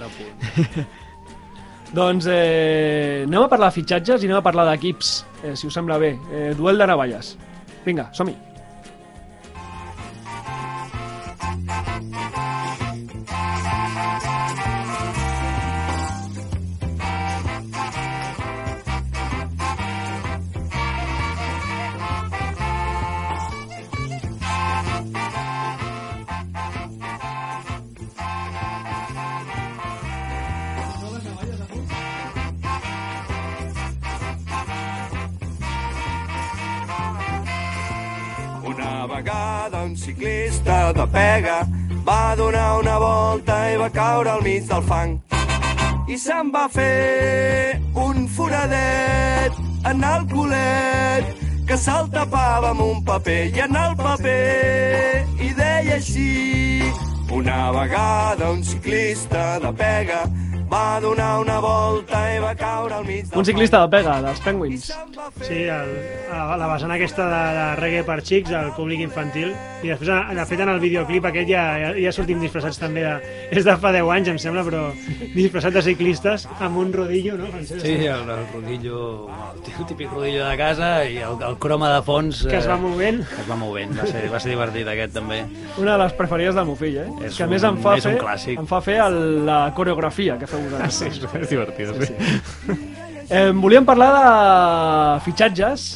[1.94, 5.74] Doncs eh, anem a parlar de fitxatges i anem a parlar d'equips, eh, si us
[5.74, 6.14] sembla bé.
[6.30, 7.32] Eh, duel de navalles.
[7.86, 8.36] Vinga, som-hi.
[39.88, 41.66] Un ciclista de pega
[42.04, 45.14] va donar una volta i va caure al mig del fang.
[46.08, 49.56] I se'n va fer un foradet
[49.90, 51.32] en el culet
[51.68, 56.28] que se'l tapava amb un paper i en el paper i deia així
[57.40, 60.22] una vegada un ciclista de pega
[60.70, 64.40] va donar una volta i va caure al mig del Un ciclista de pega, dels
[64.44, 64.90] Penguins.
[65.40, 65.92] sí, el,
[66.34, 70.44] a la vessant aquesta de, de reggae per xics, al públic infantil, i després, de
[70.50, 73.14] fet, en el videoclip aquest ja, ja, ja sortim disfressats també de...
[73.54, 74.82] És de fa 10 anys, em sembla, però
[75.34, 77.80] disfressats de ciclistes amb un rodillo, no, Francesc?
[77.86, 79.00] Sí, el, el rodillo,
[79.54, 82.44] el típic rodillo de casa i el, el croma de fons...
[82.48, 83.22] Que es va eh, movent.
[83.24, 85.40] que es va movent, va ser, va ser divertit aquest també.
[85.80, 87.08] Una de les preferides del meu fill, eh?
[87.30, 88.60] És que a més un- em fa un fer, clàssic.
[88.60, 90.98] em fa fer el, la coreografia que feu vosaltres.
[90.98, 91.94] Sí, és, és divertit.
[91.94, 92.78] Sí, sí.
[93.28, 95.88] Eh, volíem parlar de fitxatges,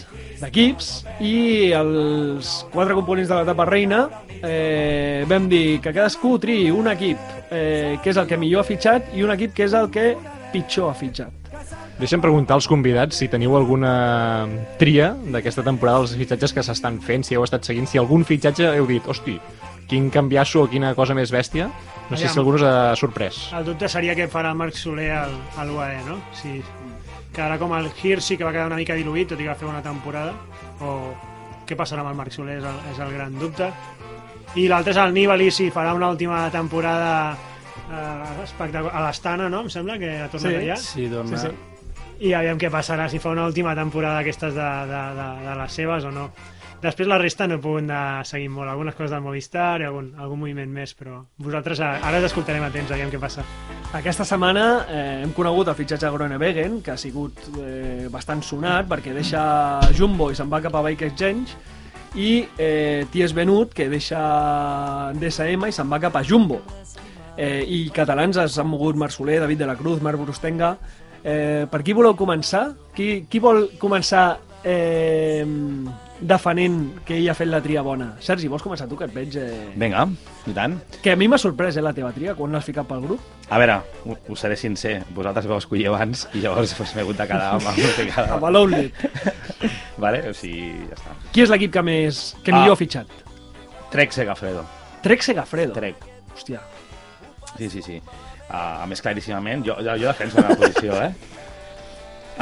[0.42, 0.88] d'equips,
[1.24, 4.02] i els quatre components de l'etapa reina
[4.42, 8.68] eh, vam dir que cadascú triï un equip eh, que és el que millor ha
[8.68, 10.12] fitxat i un equip que és el que
[10.52, 11.38] pitjor ha fitxat.
[12.02, 13.92] Deixa'm preguntar als convidats si teniu alguna
[14.80, 18.72] tria d'aquesta temporada dels fitxatges que s'estan fent, si heu estat seguint, si algun fitxatge
[18.74, 19.36] heu dit, hosti,
[19.92, 21.66] quin canviasso o quina cosa més bèstia.
[22.08, 22.32] No sé Aviam.
[22.32, 23.42] si algú us ha sorprès.
[23.56, 26.16] El dubte seria què farà Marc Soler al, a l'UAE, no?
[26.36, 26.56] Si
[27.32, 29.68] quedarà com el Hirschi, que va quedar una mica diluït, tot i que va fer
[29.68, 30.32] una temporada,
[30.80, 31.12] o
[31.68, 33.68] què passarà amb el Marc Soler és el, és el gran dubte.
[34.56, 37.12] I l'altre és el Nibali, si farà una última temporada
[37.88, 38.92] eh, espectacular.
[38.96, 39.62] A l'Estana, no?
[39.64, 40.56] Em sembla que ha tornat Sí.
[40.64, 40.76] allà.
[40.76, 41.36] Sí, torna...
[41.36, 42.26] Sí, Sí, sí.
[42.28, 45.72] i aviam què passarà, si fa una última temporada d'aquestes de, de, de, de les
[45.72, 46.28] seves o no.
[46.82, 50.08] Després la resta no he pogut anar seguint molt, algunes coses del Movistar i algun,
[50.18, 53.44] algun moviment més, però vosaltres a- ara us escoltarem atents, aviam què passa.
[53.94, 58.88] Aquesta setmana eh, hem conegut el fitxatge de Groenewegen, que ha sigut eh, bastant sonat
[58.90, 59.44] perquè deixa
[59.94, 61.54] Jumbo i se'n va cap a Bike Exchange,
[62.18, 64.18] i eh, Ties Benut, que deixa
[65.14, 66.58] DSM i se'n va cap a Jumbo.
[67.36, 70.74] Eh, I catalans s'han mogut Marc Soler, David de la Cruz, Marc Brustenga.
[71.22, 72.72] Eh, per qui voleu començar?
[72.92, 75.46] Qui, qui vol començar eh,
[76.28, 78.12] defenent que ell ha fet la tria bona?
[78.22, 79.34] Sergi, vols començar tu, que et veig...
[79.40, 79.72] Eh...
[79.78, 80.04] Vinga,
[80.48, 80.76] i tant.
[81.04, 83.20] Que a mi m'ha sorprès, eh, la teva tria, quan l'has ficat pel grup.
[83.52, 83.78] A veure,
[84.32, 87.68] us seré sincer, vosaltres vau escollir abans i llavors pues, m'he hagut de quedar amb
[87.72, 88.50] el que Amb quedava.
[88.54, 89.04] l'Outlet.
[90.02, 90.22] Vale?
[90.30, 91.16] O sigui, ja està.
[91.34, 92.78] Qui és l'equip que més que millor Ah.
[92.78, 93.18] ha fitxat?
[93.92, 94.64] Trec Segafredo.
[95.04, 95.74] Trek Segafredo.
[95.76, 95.96] Trec.
[96.32, 96.60] Hòstia.
[97.58, 97.98] Sí, sí, sí.
[98.48, 101.12] Uh, a més, claríssimament, jo, jo, jo defenso la posició, eh?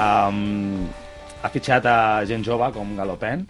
[0.01, 0.85] Um,
[1.43, 1.95] ha fitxat a
[2.29, 3.43] gent jove com Galopin.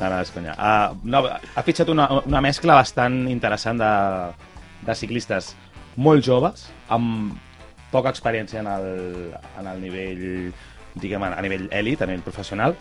[0.00, 0.54] No, no, és conya.
[0.56, 3.90] Uh, no, ha fitxat una, una mescla bastant interessant de,
[4.86, 5.52] de ciclistes
[6.00, 7.36] molt joves, amb
[7.90, 8.88] poca experiència en el,
[9.60, 10.24] en el nivell,
[11.02, 12.76] diguem, a nivell èlit, a nivell professional.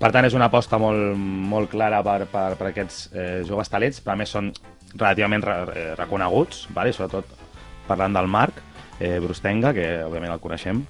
[0.00, 4.02] Per tant, és una aposta molt, molt clara per, per, per aquests eh, joves talents,
[4.04, 4.50] però a més són
[4.92, 6.92] relativament re, eh, reconeguts, vale?
[6.92, 7.30] sobretot
[7.88, 8.60] parlant del Marc
[8.98, 10.82] eh, Brustenga, que òbviament el coneixem.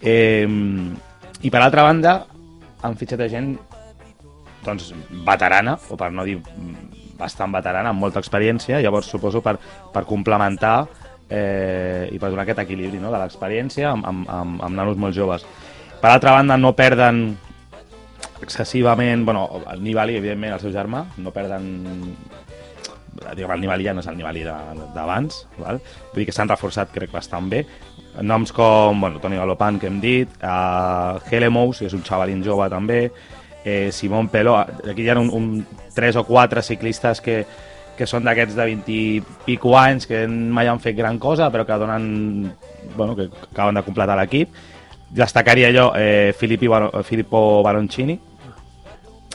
[0.00, 0.46] Eh,
[1.42, 2.14] I per altra banda,
[2.86, 3.52] han fitxat gent
[4.64, 4.92] doncs,
[5.26, 6.38] veterana, o per no dir
[7.20, 9.56] bastant veterana, amb molta experiència, llavors suposo per,
[9.92, 10.76] per complementar
[11.28, 13.12] eh, i per donar aquest equilibri no?
[13.12, 15.44] de l'experiència amb, amb, amb, amb nanos molt joves.
[16.00, 17.36] Per altra banda, no perden
[18.40, 21.66] excessivament, bueno, el Nibali, evidentment, el seu germà, no perden
[23.34, 25.80] diguem, el Nibali ja no és el Nibali d'abans, vull
[26.16, 27.64] dir que s'han reforçat crec bastant bé.
[28.26, 32.66] Noms com bueno, Toni Galopan, que hem dit, uh, Helemous, que és un xavalín jove
[32.72, 33.04] també,
[33.64, 37.44] eh, Simón Peló, aquí hi ha un, un, tres o quatre ciclistes que,
[37.96, 41.66] que són d'aquests de 20 i pico anys, que mai han fet gran cosa, però
[41.68, 42.52] que donen,
[42.96, 44.54] bueno, que acaben de completar l'equip.
[45.10, 46.68] Destacaria jo eh, Filippi
[47.04, 48.18] Filippo Baroncini,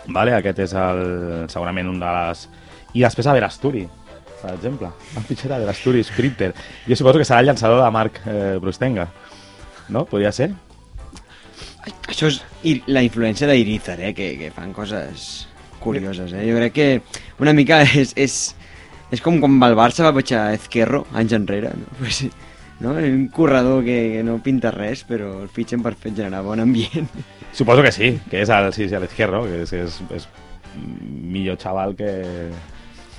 [0.07, 0.33] vale?
[0.33, 1.05] aquest és el,
[1.51, 2.47] segurament un de les...
[2.95, 3.83] I després a Verasturi,
[4.41, 4.89] per exemple.
[5.17, 6.53] Han fitxat a Verasturi, Sprinter.
[6.87, 9.09] Jo suposo que serà el llançador de Marc eh, Brustenga.
[9.89, 10.05] No?
[10.09, 10.53] Podria ser?
[12.09, 12.41] Això és
[12.87, 14.13] la influència d'Irizar, eh?
[14.17, 15.45] Que, que fan coses
[15.83, 16.45] curioses, eh?
[16.49, 16.87] Jo crec que
[17.43, 18.39] una mica és, és,
[19.13, 21.93] és com quan el Barça va fitxar Ezquerro anys enrere, no?
[21.99, 22.25] Pues,
[22.79, 22.91] no?
[22.99, 27.07] Un corredor que, que no pinta res, però el fitxen per fer generar bon ambient.
[27.55, 30.29] Suposo que sí, que és el, sí, sí, l'Izquierdo, que és, és, és
[30.75, 32.11] millor xaval que...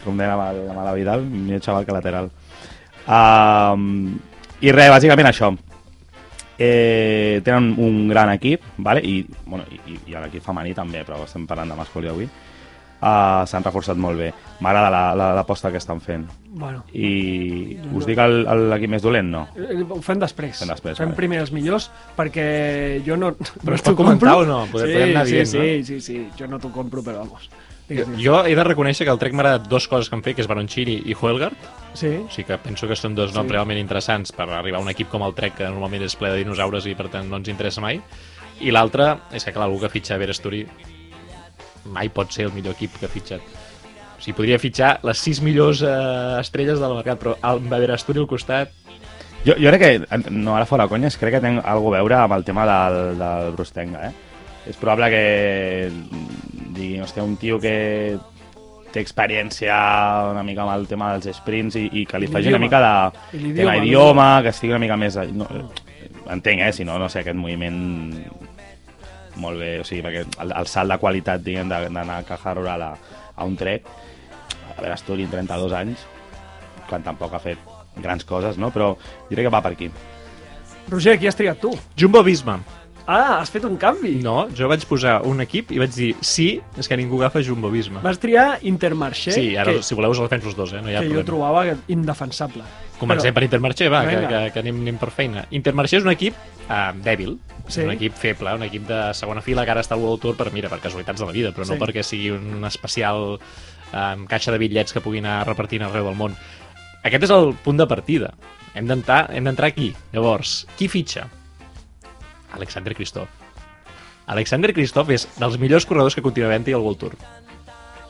[0.06, 2.28] Com deia amb la Vidal, millor xaval que lateral.
[3.10, 4.12] Um,
[4.62, 5.48] I res, bàsicament això.
[6.58, 9.00] Eh, tenen un gran equip, vale?
[9.04, 12.28] I, bueno, i, i- l'equip femení també, però estem parlant de masculí avui.
[12.96, 14.30] Uh, S'han reforçat molt bé.
[14.64, 16.24] M'agrada la- la- l'aposta que estan fent.
[16.48, 19.28] Bueno, I us dic l'equip més dolent?
[19.28, 19.42] No.
[19.54, 20.58] eh, ho fem després.
[20.62, 21.16] Fem després, Fem vale.
[21.16, 23.34] primer els millors, perquè jo no...
[23.36, 24.38] Però no t'ho compro.
[24.38, 24.62] o no?
[24.72, 25.84] Podem- sí, sí, dient, sí, no?
[25.84, 27.50] sí, sí, jo no t'ho compro, però vamos.
[27.88, 28.22] Digues, digues.
[28.24, 30.42] Jo he de reconèixer que el Trek m'ha agradat dues coses que han fet, que
[30.42, 31.54] és Baroncini i Huelgard.
[31.94, 33.52] Sí, O sigui que penso que són dos noms Sí.
[33.54, 36.42] realment interessants per arribar a un equip com el Trek, que normalment és ple de
[36.42, 38.00] dinosaures i per tant no ens interessa mai.
[38.60, 40.66] I l'altre és que, clar, algú que fitxa Veresturi
[41.86, 43.40] mai pot ser el millor equip que ha fitxat.
[44.16, 48.26] O sigui, podria fitxar les sis millors eh, estrelles del mercat, però amb Veresturi al
[48.26, 48.72] costat...
[49.46, 52.32] Jo, jo crec que, no ara fora conyes, crec que té alguna a veure amb
[52.34, 54.12] el tema del, del Brustenga, eh?
[54.66, 55.90] És probable que
[56.76, 58.16] digui, hòstia, un tio que
[58.92, 59.74] té experiència
[60.32, 63.38] una mica amb el tema dels sprints i, i que li faci una mica de
[63.60, 65.16] tema idioma, que estigui una mica més...
[65.36, 65.46] No,
[66.32, 66.72] entenc, eh?
[66.72, 67.78] Si no, no sé, aquest moviment
[69.36, 72.54] molt bé, o sigui, perquè el, el salt de qualitat, diguem, de- d'anar a Caja
[72.56, 72.90] Rural a,
[73.36, 73.84] a un trek,
[74.72, 76.06] a veure, Asturi, 32 anys,
[76.88, 77.58] quan tampoc ha fet
[78.00, 78.70] grans coses, no?
[78.72, 79.90] Però jo crec que va per aquí.
[80.88, 81.74] Roger, qui has triat tu?
[81.98, 82.58] Jumbo Visma.
[83.06, 84.16] Ah, has fet un canvi.
[84.24, 87.70] No, jo vaig posar un equip i vaig dir sí, és que ningú agafa Jumbo
[87.70, 88.00] Visma.
[88.02, 90.80] Vas triar Intermarché, Sí, ara, que, si voleu, us el defenso els dos, eh?
[90.82, 91.26] No hi ha que jo problema.
[91.30, 92.64] trobava indefensable.
[92.98, 95.44] Comencem per Intermarché, va, que, que, que anem, anem per feina.
[95.54, 96.34] Intermarché és un equip
[96.68, 97.38] eh, dèbil,
[97.68, 97.82] Sí.
[97.82, 100.52] un equip feble, un equip de segona fila que ara està al World Tour per,
[100.54, 101.80] mira, per casualitats de la vida, però no Sí.
[101.80, 103.38] perquè sigui un especial
[103.92, 106.34] eh, caixa de bitllets que puguin anar repartint arreu del món.
[107.04, 108.34] Aquest és el punt de partida.
[108.74, 109.94] Hem d'entrar aquí.
[110.12, 111.28] Llavors, qui fitxa?
[112.56, 113.28] Alexander Kristoff.
[114.26, 117.16] Alexander Kristoff és dels millors corredors que continua havent-hi al World Tour.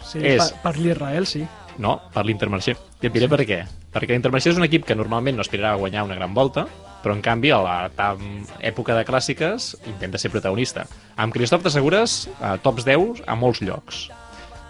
[0.07, 1.45] Sí, És- per, per l'Israel, sí.
[1.79, 2.73] No, per l'Intermarché.
[3.03, 3.59] I et diré per què.
[3.93, 6.65] Perquè l'Intermarché és un equip que normalment no aspirarà a guanyar una gran volta,
[7.03, 10.87] però en canvi a la tam- època de clàssiques intenta ser protagonista.
[11.17, 14.07] Amb Christoph t'assegures eh, tops 10 a molts llocs.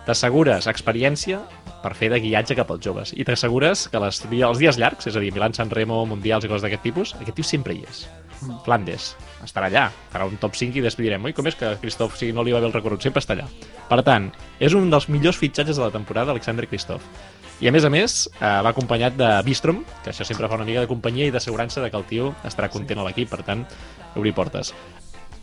[0.06, 1.40] T'assegures experiència
[1.82, 3.12] per fer de guiatge cap als joves.
[3.14, 6.48] I t'assegures que les, els dies llargs, és a dir, Milan, San Remo, Mundials i
[6.50, 8.08] coses d'aquest tipus, aquest tio sempre hi és.
[8.64, 12.18] Flandes, estarà allà, farà un top 5 i després direm, oi, com és que Christoph,
[12.18, 13.46] si no li va bé el recorregut, sempre està allà.
[13.88, 14.28] Per tant,
[14.60, 17.06] és un dels millors fitxatges de la temporada, Alexander Christoph.
[17.64, 20.66] I a més a més, eh, va acompanyat de Bistrom, que això sempre fa una
[20.68, 23.64] mica de companyia i d'assegurança de que el tio estarà content a l'equip, per tant,
[24.14, 24.74] obrir portes.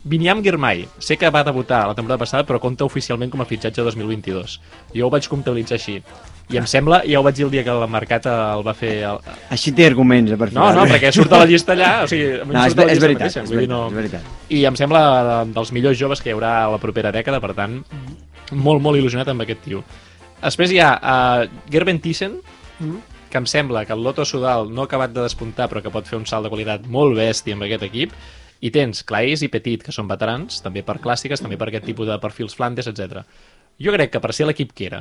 [0.04, 3.82] Viniam Girmay, sé que va debutar la temporada passada, però compta oficialment com a fitxatge
[3.82, 4.60] 2022.
[4.94, 6.02] Jo ho vaig comptabilitzar així.
[6.52, 8.90] I em sembla, ja ho vaig dir el dia que el mercat el va fer...
[9.08, 9.20] El...
[9.54, 12.26] Així té arguments, eh, per No, no, perquè surt a la llista allà, o sigui...
[12.44, 14.28] No, és, és veritat, mateixa, és veritat, no- és veritat.
[14.52, 17.54] i em sembla de- dels millors joves que hi haurà a la propera dècada, per
[17.56, 17.78] tant,
[18.52, 19.80] molt, molt il·lusionat amb aquest tio.
[20.44, 22.36] Després hi ha uh, Gerben Thyssen,
[23.32, 26.06] que em sembla que el Loto Sudal no ha acabat de despuntar, però que pot
[26.06, 28.12] fer un salt de qualitat molt bèstia amb aquest equip,
[28.60, 32.06] i tens Claes i Petit, que són veterans, també per clàssiques, també per aquest tipus
[32.06, 33.24] de perfils Flandes, etc.
[33.80, 35.00] Jo crec que per ser l'equip que era,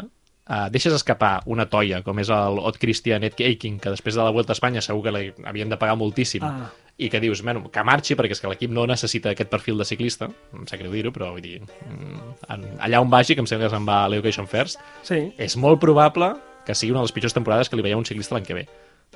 [0.49, 4.23] uh, deixes escapar una toia, com és el Ot Christian Ed Eiking, que després de
[4.23, 6.71] la Vuelta a Espanya segur que havien de pagar moltíssim, Ah.
[6.97, 9.85] i que dius, bueno, que marxi perquè és que l'equip no necessita aquest perfil de
[9.85, 13.47] ciclista, em sap greu dir-ho, però vull dir, mm, en- allà on vagi, que em
[13.47, 15.33] sembla que se'n va a l'Education First, Sí.
[15.37, 18.35] és molt probable que sigui una de les pitjors temporades que li veieu un ciclista
[18.35, 18.67] l'any que ve,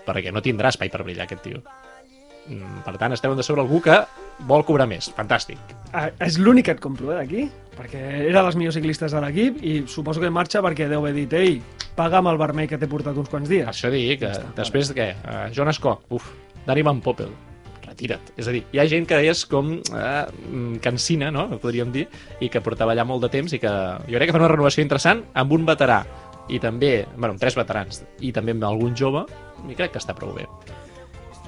[0.06, 1.62] perquè no tindrà espai per brillar aquest tio.
[2.48, 3.98] Mm, Per tant, esteu de sobre algú que
[4.48, 5.10] vol cobrar més.
[5.18, 5.58] Fantàstic.
[5.92, 9.60] Ah, és l'únic que et compro, eh, d'aquí, perquè era dels millors ciclistes de l'equip
[9.64, 11.62] i suposo que marxa perquè deu haver dit ei,
[11.98, 13.68] paga'm el vermell que t'he portat uns quants dies.
[13.68, 15.10] això dic que després de què?
[15.26, 16.32] Uh, Jonas Koch, uf,
[16.68, 17.32] Dani Van Poppel,
[17.88, 18.32] retira't.
[18.38, 22.08] És a dir, hi ha gent que és com uh, cansina, no?, podríem dir,
[22.40, 23.74] i que portava allà molt de temps i que
[24.08, 26.04] jo crec que fa una renovació interessant amb un veterà
[26.50, 29.26] i també, bueno, amb tres veterans i també amb algun jove,
[29.68, 30.46] i crec que està prou bé.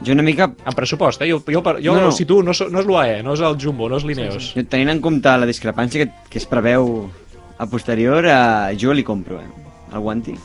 [0.05, 1.29] Jo una mica, En pressupost, eh?
[1.31, 2.12] Jo, jo, jo No, no, no.
[2.12, 4.53] situo, no, no és l'UAE, no és el Jumbo, no és l'Ineos.
[4.55, 7.09] jo, tenint en compte la discrepància que, que es preveu
[7.59, 10.38] a posterior, eh, jo li compro, eh, el guanti.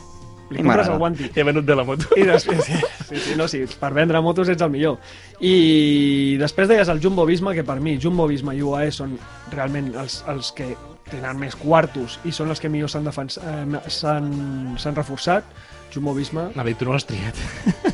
[0.51, 1.31] Li I compres el guanti.
[1.35, 2.05] He venut bé la moto.
[2.19, 2.75] I després, sí,
[3.09, 4.99] sí, sí, no, sí, per vendre motos ets el millor.
[5.41, 9.15] I després deies el Jumbo Visma, que per mi Jumbo Visma i UAE són
[9.55, 10.75] realment els, els que
[11.11, 14.29] tenen més quartos i són els que millor s'han eh, s'han
[14.81, 15.45] s'han reforçat.
[15.95, 16.49] Jumbo Visma...
[16.55, 17.39] No, tu no l'has triat.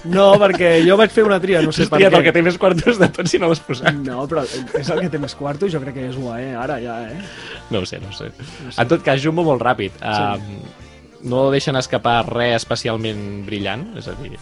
[0.09, 2.37] No, perquè jo vaig fer una tria, no sé Has per triat el que què.
[2.39, 3.97] té més quartos de tots si no l'has posat.
[4.07, 4.45] No, però
[4.81, 7.21] és el que té més quartos, jo crec que és UAE, ara ja, eh?
[7.71, 8.31] No ho sé, no ho sé.
[8.73, 10.01] En tot cas, Jumbo molt ràpid.
[10.01, 10.63] Um,
[11.31, 14.33] no deixen escapar res especialment brillant, és a dir,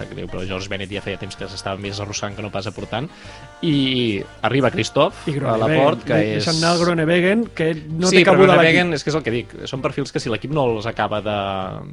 [0.00, 2.66] sap greu, però George Bennett ja feia temps que s'estava més arrossant que no pas
[2.70, 3.06] aportant.
[3.62, 6.40] I arriba Christoph I a la port, que és...
[6.40, 8.94] Deixen anar el Gronewegen, que no sí, té cabuda a l'equip.
[8.96, 11.38] és que és el que dic, són perfils que si l'equip no els acaba de,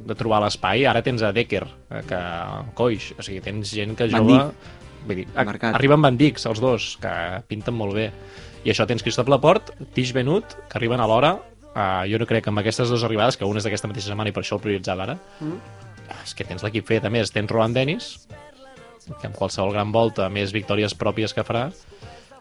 [0.08, 2.20] de trobar l'espai, ara tens a Decker, eh, que
[2.78, 4.40] Coix, o sigui, tens gent que jove...
[5.08, 7.12] Vull dir, a- arriben Van Dijk, els dos, que
[7.48, 8.08] pinten molt bé.
[8.66, 11.36] I això tens Christophe Laporte, Tig Benut, que arriben a l'hora.
[11.68, 14.32] Uh, jo no crec que amb aquestes dues arribades, que una és d'aquesta mateixa setmana
[14.32, 15.87] i per això el prioritzava ara, mm.
[16.22, 17.04] És que tens l'equip fet.
[17.04, 18.14] A més, tens Rohan Dennis,
[19.08, 21.68] que amb qualsevol gran volta, més victòries pròpies que farà,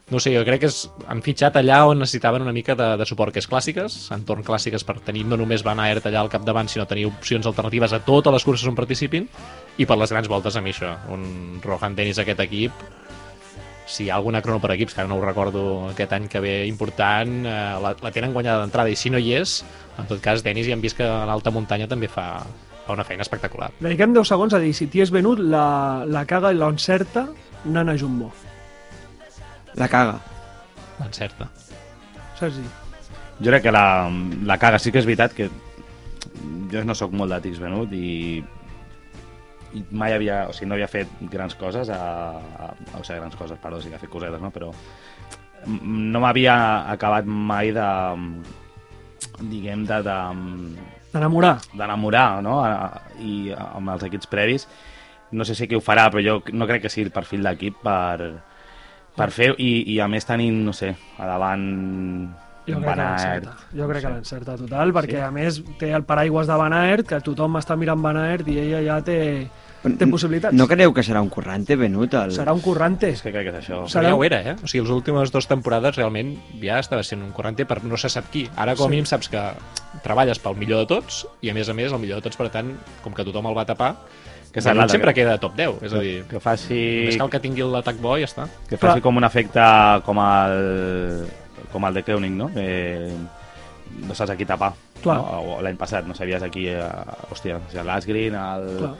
[0.09, 3.05] no sé, jo crec que és, han fitxat allà on necessitaven una mica de, de
[3.07, 6.69] suport, que és clàssiques, entorn clàssiques per tenir no només Van Aert allà al capdavant,
[6.71, 9.27] sinó tenir opcions alternatives a totes les curses on participin,
[9.75, 12.85] i per les grans voltes a mi això, un Rohan Dennis aquest equip,
[13.87, 16.39] si hi ha alguna crono per equips, que ara no ho recordo aquest any que
[16.43, 19.59] ve important, eh, la, la tenen guanyada d'entrada, i si no hi és,
[19.99, 22.29] en tot cas, Dennis ja hem vist que a l'alta muntanya també fa,
[22.87, 23.69] fa una feina espectacular.
[23.83, 27.27] Dediquem 10 segons a dir si t'hi és venut la, la caga i l'encerta
[27.67, 28.31] anant a Jumbo.
[29.77, 30.17] La caga.
[31.03, 31.49] Encerta.
[32.39, 32.67] Saps dir?
[33.37, 34.09] Jo crec que la,
[34.49, 35.49] la caga sí que és veritat que
[36.71, 38.41] jo no sóc molt de Tix Venut i,
[39.77, 42.01] i mai havia, o sigui, no havia fet grans coses a,
[42.39, 44.51] a, o sigui, grans coses, perdó, sí que ha fet cosetes, no?
[44.55, 44.71] però
[45.67, 46.55] no m'havia
[46.93, 47.87] acabat mai de
[49.51, 50.17] diguem de, de
[51.15, 51.57] Enamorar.
[51.73, 52.59] d'enamorar no?
[53.23, 54.67] I amb els equips previs
[55.31, 57.79] no sé si qui ho farà però jo no crec que sigui el perfil d'equip
[57.83, 58.33] per,
[59.15, 61.65] per fer i, i a més tenint, no sé, a davant
[62.67, 63.45] Jo crec Van Aert.
[63.71, 67.21] Jo crec que l'encerta total, perquè a més té el paraigües de Van Aert, que
[67.23, 69.19] tothom està mirant Van Aert i ella ja té,
[69.95, 70.53] té possibilitats.
[70.57, 72.13] No creieu que serà un currante venut?
[72.13, 72.31] El...
[72.35, 73.09] Serà un currante.
[73.15, 74.55] és que crec que és això Serà- Però ja ho era, eh?
[74.61, 78.09] O sigui, les últimes dues temporades realment ja estava sent un corrente per no se
[78.09, 78.47] sap qui.
[78.55, 79.41] Ara com a mínim saps que
[80.03, 82.49] treballes pel millor de tots i a més a més el millor de tots, per
[82.51, 83.95] tant, com que tothom el va tapar,
[84.51, 87.39] que sempre que- queda a top 10, és a dir, que faci, només cal que
[87.39, 88.47] tingui l'atac bo i ja està.
[88.67, 89.01] que faci Clar.
[89.01, 89.61] com un efecte
[90.05, 91.27] com el,
[91.71, 92.47] com el de Koenig, no?
[92.53, 93.11] Que
[94.07, 94.73] no saps a qui tapar.
[95.01, 95.17] Clar.
[95.17, 95.59] No?
[95.61, 96.67] L'any passat no sabies a qui...
[96.69, 96.81] Eh,
[97.31, 98.65] hòstia, o sigui, l'Asgreen, el...
[98.79, 98.95] Clar.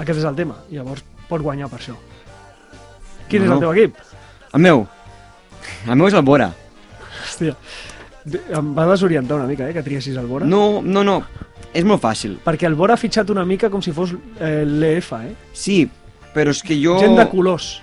[0.00, 0.56] Aquest és el tema.
[0.72, 1.94] Llavors pot guanyar per això.
[3.28, 3.54] Quin és No.
[3.58, 3.96] el teu equip?
[4.54, 4.86] El meu.
[5.86, 6.50] El meu és el Bora.
[7.20, 7.54] Hòstia,
[8.56, 10.46] em va desorientar una mica, eh, que triessis el Bora.
[10.46, 11.22] No, no, no.
[11.72, 12.38] És molt fàcil.
[12.44, 15.34] Perquè el Bora ha fitxat una mica com si fos eh, l'EF, eh?
[15.52, 15.88] Sí,
[16.34, 16.98] però és que jo...
[16.98, 17.80] Gent de colors.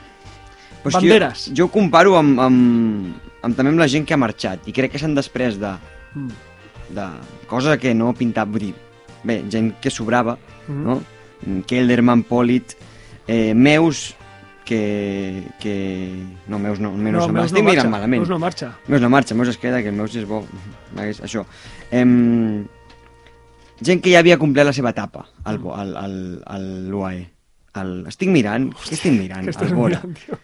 [0.84, 1.46] Però és banderes.
[1.54, 4.92] Jo, jo comparo amb, amb, amb, també amb la gent que ha marxat i crec
[4.92, 5.76] que s'han després de,
[6.16, 6.32] Mm.
[6.96, 7.06] de
[7.48, 8.74] cosa que no pintava, vull dir,
[9.24, 10.38] bé, gent que sobrava,
[10.68, 10.84] Mm.
[10.84, 11.02] no?
[11.68, 12.74] Kelderman, Polit,
[13.28, 14.16] eh, Meus,
[14.66, 15.76] que, que...
[16.48, 18.20] No, Meus no, Meus no, no Meus estic mirant marxa, malament.
[18.24, 18.72] Meus no marxa.
[18.88, 20.42] Meus no marxa, Meus es queda, que Meus és bo.
[20.98, 21.46] Això.
[21.92, 22.66] Em...
[23.80, 25.72] Gent que ja havia complert la seva etapa al, Mm.
[25.80, 26.16] al, al,
[26.46, 27.20] al l'UAE.
[27.78, 27.92] El...
[28.10, 29.46] Estic mirant, què estic mirant?
[29.46, 30.02] Que estàs Bora.
[30.02, 30.40] mirant, tio.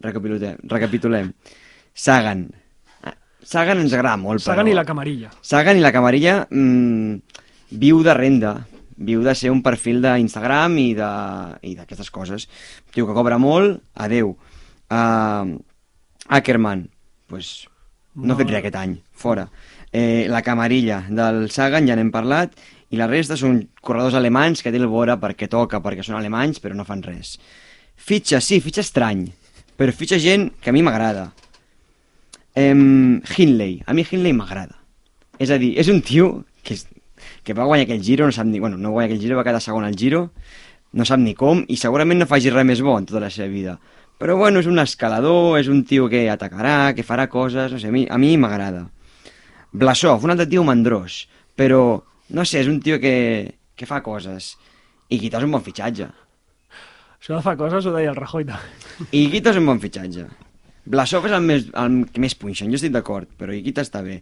[0.00, 0.56] Recapitulem.
[0.64, 1.32] recapitulem.
[1.92, 2.46] Sagan.
[3.04, 3.12] Ah,
[3.44, 4.72] Sagan ens agrada molt, Sagan però...
[4.72, 5.28] i la camarilla.
[5.44, 7.18] Sagan i la camarilla mmm,
[7.76, 8.54] viu de renda,
[9.00, 12.46] viu de ser un perfil d'Instagram i d'aquestes coses.
[12.94, 14.36] Diu que cobra molt, adeu.
[14.90, 15.56] Uh,
[16.30, 16.84] Ackerman,
[17.30, 17.64] pues,
[18.14, 19.48] no ha fet res aquest any, fora.
[19.90, 22.54] Eh, la camarilla del Sagan, ja n'hem parlat,
[22.90, 26.60] i la resta són corredors alemanys que té el Bora perquè toca, perquè són alemanys,
[26.62, 27.36] però no fan res.
[27.96, 29.24] Fitxa, sí, fitxa estrany,
[29.78, 31.30] però fitxa gent que a mi m'agrada.
[32.58, 34.78] Em, Hindley, a mi Hindley m'agrada.
[35.40, 36.86] És a dir, és un tio que, és,
[37.44, 38.60] que va guanyar aquell giro, no sap ni...
[38.60, 40.28] Bueno, no guanya aquell giro, va quedar segon al giro,
[40.92, 43.48] no sap ni com, i segurament no faci res més bo en tota la seva
[43.52, 43.76] vida.
[44.20, 47.88] Però bueno, és un escalador, és un tio que atacarà, que farà coses, no sé,
[47.88, 48.84] a mi, m'agrada.
[49.72, 51.22] Blasov, un altre tio mandrós,
[51.56, 53.14] però, no sé, és un tio que,
[53.78, 54.56] que fa coses.
[55.08, 56.10] I Guita és un bon fitxatge.
[57.20, 59.08] Això de fa coses ho deia el Rajoy també.
[59.16, 60.26] I Guita és un bon fitxatge.
[60.90, 64.20] Blasov és el més, el més punxen, jo estic d'acord, però Guita està bé.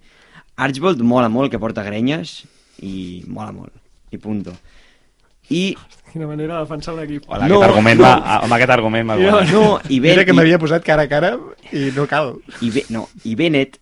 [0.58, 2.42] Archbold mola molt, que porta grenyes,
[2.82, 3.72] i mola molt,
[4.10, 4.52] i punto.
[5.50, 5.74] I,
[6.12, 7.24] Quina manera de defensar un equip.
[7.28, 8.04] Hola, No, aquest argument no.
[8.04, 9.52] va, amb aquest argument va Jo- guanyar.
[9.52, 11.38] no, i Ben, Mira que m'havia posat cara a cara
[11.72, 12.34] i no cal.
[12.60, 13.78] i, Be- no, i Bennett,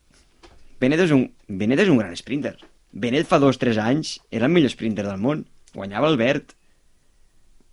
[0.80, 2.56] Bennett és, un, Bennett és un gran sprinter.
[2.92, 5.44] Bennett fa dos, tres anys era el millor sprinter del món.
[5.74, 6.54] Guanyava el verd.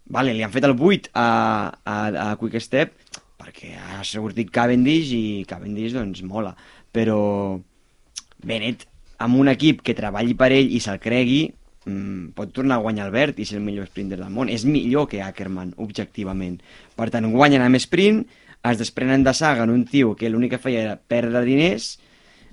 [0.06, 1.28] Vale, li han fet el 8 a,
[1.86, 1.98] a,
[2.32, 2.94] a Quick Step
[3.44, 6.56] perquè ha sortit Cavendish i Cavendish doncs mola.
[6.92, 7.60] Però
[8.44, 8.88] Bennett,
[9.18, 11.54] amb un equip que treballi per ell i se'l cregui,
[11.86, 14.50] mm, pot tornar a guanyar el verd i ser el millor sprinter del món.
[14.50, 16.62] És millor que Ackerman, objectivament.
[16.96, 18.26] Per tant, guanyen amb sprint,
[18.64, 21.98] es desprenen de Sagan, un tio que l'únic que feia era perdre diners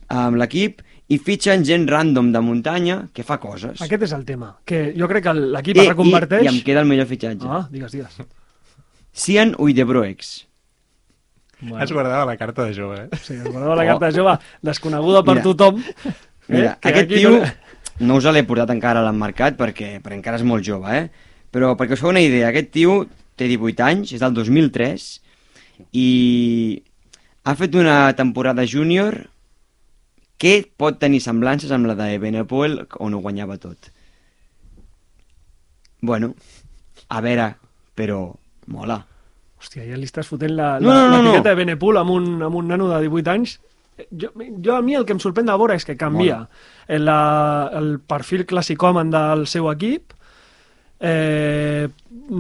[0.09, 3.81] amb l'equip, i fitxen gent random de muntanya que fa coses.
[3.83, 6.45] Aquest és el tema, que jo crec que l'equip I, es reconverteix...
[6.45, 7.49] i, I em queda el millor fitxatge.
[7.51, 8.21] Ah, digues, digues.
[9.13, 10.47] Cian Uydebroex.
[11.63, 13.19] Bueno, Es guardava la carta de jove, eh?
[13.21, 15.45] sí, es guardava la carta jove, desconeguda per Mira.
[15.45, 15.83] tothom.
[16.51, 17.51] Mira, eh, que aquest tio no-
[18.07, 21.11] no us l'he portat encara a l'emmarcat perquè, perquè encara és molt jove, eh?
[21.53, 25.21] Però perquè us feu una idea, aquest tio té 18 anys, és del 2003
[25.97, 26.83] i
[27.45, 29.29] ha fet una temporada júnior
[30.41, 33.91] que pot tenir semblances amb la de Benepoel on ho guanyava tot.
[36.01, 36.35] Bueno,
[37.09, 37.55] a veure,
[37.95, 38.33] però
[38.73, 39.03] mola.
[39.61, 41.49] Hòstia, ja li estàs fotent la, No, la, no, no, l'etiqueta no.
[41.51, 43.59] de Benepul amb un, amb un nano de 18 anys.
[44.11, 46.43] Jo, jo a mi el que em sorprèn de veure és que canvia.
[46.89, 50.15] El, la, el perfil classicòmen del seu equip
[51.01, 51.89] eh,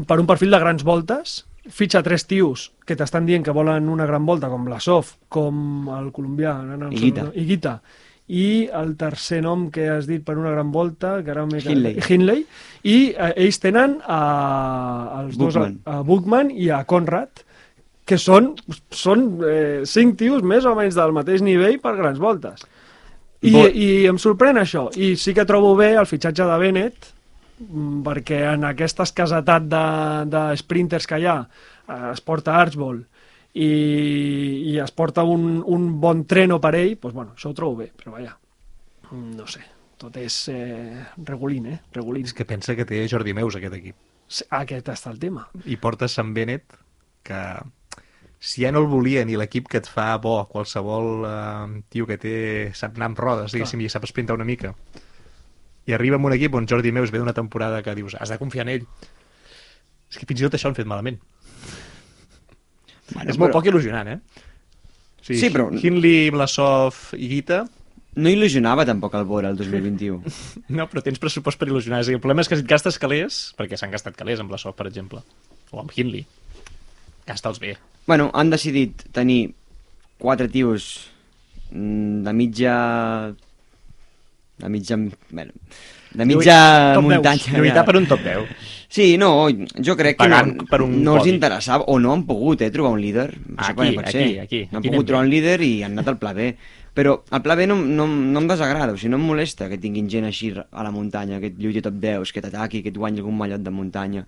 [0.07, 1.41] per un perfil de grans voltes
[1.71, 6.11] fitxa tres tios que t'estan dient que volen una gran volta, com Blasov, com el
[6.15, 7.77] colombià, ara no Higuita,
[8.31, 11.61] i el tercer nom que has dit per una gran volta, que ara m'he...
[11.65, 11.99] Hindley.
[12.07, 12.45] Hindley,
[12.87, 14.21] i eh, ells tenen a,
[15.21, 15.81] els Buchmann.
[15.81, 17.43] dos, a, a Bookman i a Conrad,
[18.11, 18.51] que són,
[18.91, 22.67] són eh, cinc tios més o menys del mateix nivell per grans voltes.
[23.41, 24.89] I, Bo- I em sorprèn això.
[25.01, 27.07] I sí que trobo bé el fitxatge de Bennett,
[27.63, 29.85] mm, perquè en aquesta escasetat de,
[30.35, 33.07] de sprinters que hi ha eh, es porta Archbold
[33.55, 33.71] i,
[34.71, 37.89] i es porta un, un bon treno per ell, doncs, bueno, això ho trobo bé,
[37.97, 38.37] però vaja,
[39.11, 39.65] mm, no sé,
[40.01, 41.79] tot és eh, regulín, eh?
[41.97, 42.29] Regulín.
[42.29, 43.97] És que pensa que té Jordi Meus, aquest equip.
[44.31, 45.49] Sí, Aquest està el tema.
[45.67, 46.77] I porta Sant Benet,
[47.27, 47.41] que
[48.41, 52.17] si ja no el volien i l'equip que et fa bo, qualsevol eh, tio que
[52.19, 52.35] té,
[52.75, 54.73] sap anar amb rodes, diguéssim, i sap esprintar una mica,
[55.87, 58.39] i arriba amb un equip on Jordi Meus ve d'una temporada que dius, has de
[58.41, 58.87] confiar en ell.
[60.11, 61.21] És que fins i tot això han fet malament.
[63.13, 64.19] Bueno, és molt però- poc il·lusionant, eh?
[65.21, 67.67] O sigui, Sí, però- Hindley, Blasov i Guita,
[68.17, 70.25] No il·lusionava tampoc el Bora el 2021.
[70.77, 72.01] no, però tens pressupost per il·lusionar.
[72.01, 74.41] És a dir, el problema és que si et gastes calés, perquè s'han gastat calés
[74.43, 75.23] amb Blasov, per exemple,
[75.71, 76.25] o amb Hindley,
[77.31, 77.77] gasta'ls bé.
[78.07, 79.55] bueno, han decidit tenir
[80.19, 81.11] quatre tios
[81.71, 82.75] mm, de mitja...
[84.59, 84.97] de mitja...
[85.31, 85.53] Bueno,
[86.11, 86.59] de mitja
[86.95, 87.57] top muntanya.
[87.57, 88.49] Lluitar per un top 10.
[88.91, 89.47] Sí, no,
[89.79, 91.35] jo crec que Pagant no, per un no els podi.
[91.37, 93.29] interessava, o no han pogut eh, trobar un líder.
[93.55, 94.25] Això Aquí, aquí, ser.
[94.43, 94.61] aquí.
[94.73, 96.51] No han Aquí pogut trobar un líder i han anat al pla B.
[96.99, 99.79] Però el pla B no, no, no em desagrada, o sigui, no em molesta que
[99.79, 102.99] tinguin gent així a la muntanya, que et lluiti top 10, que t'ataqui, que et
[102.99, 104.27] guanyi algun mallot de muntanya.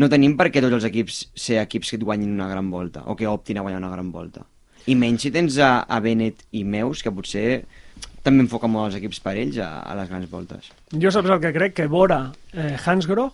[0.00, 3.02] No tenim per què tots els equips ser equips que et guanyin una gran volta,
[3.06, 4.46] o que optin a guanyar una gran volta.
[4.88, 7.64] I menys si tens a, a Bennett i Meus, que potser
[8.24, 10.70] també enfoca molt els equips per ells a, a les grans voltes.
[10.98, 11.74] Jo saps el que crec?
[11.76, 12.22] Que Bora,
[12.54, 13.30] eh, Hansgrohe,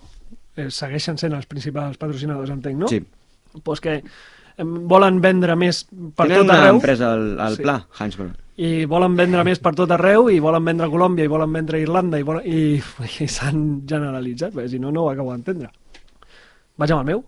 [0.57, 2.89] eh, segueixen sent els principals patrocinadors, entenc, no?
[2.91, 3.01] Sí.
[3.65, 4.03] Pues que
[4.59, 7.63] volen vendre més per Tenen tot una arreu empresa al, al Sí.
[7.63, 8.33] pla, Hansgrohe.
[8.59, 12.19] i volen vendre més per tot arreu i volen vendre Colòmbia i volen vendre Irlanda
[12.19, 12.43] i, volen...
[12.45, 12.81] i,
[13.23, 15.71] i s'han generalitzat, perquè si no, no ho acabo d'entendre.
[16.79, 17.25] Vaig amb el meu?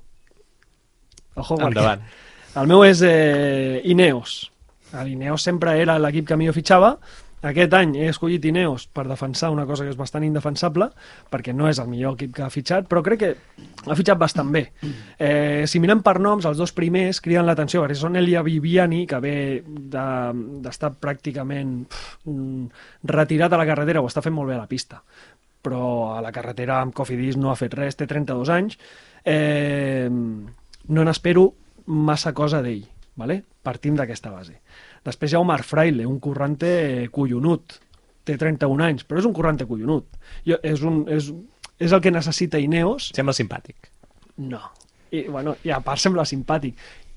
[1.40, 2.02] Ojo, Endavant.
[2.60, 4.44] El meu és eh, Ineos.
[5.06, 6.96] L'Ineos sempre era l'equip que millor fitxava.
[7.46, 10.90] Aquest any he escollit Ineos per defensar una cosa que és bastant indefensable,
[11.32, 13.30] perquè no és el millor equip que ha fitxat, però crec que
[13.86, 14.66] ha fitxat bastant bé.
[15.16, 19.22] Eh, si mirem per noms, els dos primers criden l'atenció, perquè són Elia Viviani, que
[19.24, 19.34] ve
[19.64, 22.66] de- d'estar pràcticament pf, mm,
[23.14, 25.02] retirat a la carretera, ho està fent molt bé a la pista
[25.60, 28.78] però a la carretera amb Cofidis no ha fet res, té 32 anys,
[29.24, 31.46] eh, no n'espero
[31.86, 32.84] massa cosa d'ell,
[33.16, 33.42] vale?
[33.62, 34.54] partim d'aquesta base.
[35.04, 37.76] Després hi ha Omar Fraile, un currante collonut,
[38.24, 40.06] té 31 anys, però és un currante collonut.
[40.46, 41.28] Jo, és, un, és,
[41.80, 43.90] és el que necessita Ineos, Sembla simpàtic.
[44.36, 44.62] no.
[45.10, 46.76] I, bueno, I a part sembla simpàtic.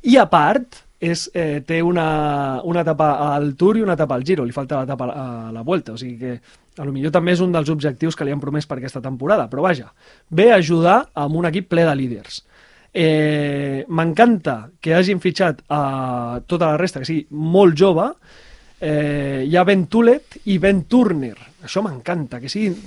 [0.09, 4.23] I a part és, eh, té una, una etapa al Tour i una etapa al
[4.25, 6.39] Giro, li falta l'etapa a la Vuelta, o sigui que
[6.77, 9.49] a lo millor també és un dels objectius que li han promès per aquesta temporada,
[9.51, 9.91] però vaja,
[10.29, 12.43] ve a ajudar amb un equip ple de líders.
[12.93, 18.11] Eh, M'encanta que hagin fitxat a tota la resta, que sigui molt jove,
[18.83, 21.35] eh, hi ha Ben Tulet i Ben Turner.
[21.63, 22.77] Això m'encanta, que siguin...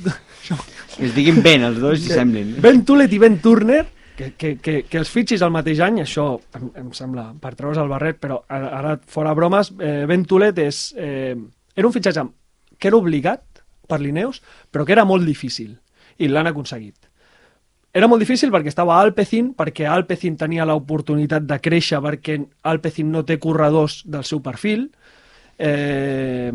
[0.96, 2.54] Que es diguin Ben, els dos i semblin.
[2.62, 3.82] Ben Tulet i Ben Turner,
[4.16, 7.82] que, que, que, que els fitxis al mateix any, això em, em sembla per treure's
[7.82, 11.34] el barret, però ara, ara fora bromes, eh, Ben Tulet és, eh,
[11.76, 12.24] era un fitxatge
[12.78, 13.55] que era obligat
[13.88, 15.76] per l'Ineos, però que era molt difícil,
[16.18, 16.96] i l'han aconseguit.
[17.96, 22.36] Era molt difícil perquè estava Alpecin, perquè Alpecin tenia l'oportunitat de créixer perquè
[22.68, 24.90] Alpecin no té corredors del seu perfil,
[25.56, 26.52] eh,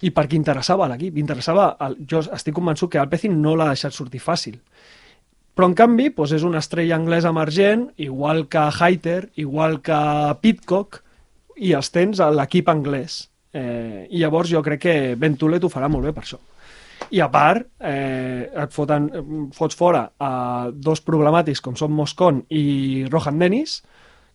[0.00, 1.18] i perquè interessava a l'equip.
[1.20, 4.58] Interessava, el, jo estic convençut que Alpecin no l'ha deixat sortir fàcil.
[5.54, 9.98] Però, en canvi, doncs és una estrella anglesa emergent, igual que Hayter, igual que
[10.40, 11.02] Pitcock,
[11.60, 13.26] i els tens a l'equip anglès.
[13.52, 16.38] Eh, I llavors jo crec que Ben Tulet ho farà molt bé per això.
[17.10, 19.08] I a part, eh, et foten,
[19.56, 23.80] fots fora a dos problemàtics com són Moscon i Rohan Dennis,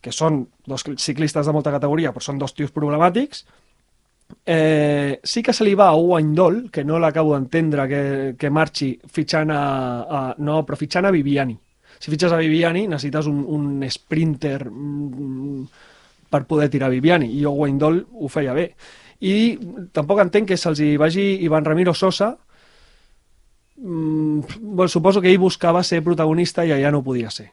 [0.01, 3.45] que són dos ciclistes de molta categoria, però són dos tios problemàtics,
[4.45, 8.01] Eh, sí que se li va a Owain Doll, que no l'acabo d'entendre que,
[8.37, 9.61] que marxi fitxant a,
[10.05, 10.21] a...
[10.37, 11.55] No, però fitxant a Viviani.
[11.99, 15.63] Si fitxes a Viviani necessites un, un sprinter mm,
[16.29, 18.71] per poder tirar Viviani, i Owain Doll ho feia bé.
[19.21, 19.57] I
[19.95, 22.35] tampoc entenc que se'ls hi vagi Ivan Ramiro Sosa,
[23.77, 27.51] mm, bueno, suposo que ell buscava ser protagonista i allà no podia ser.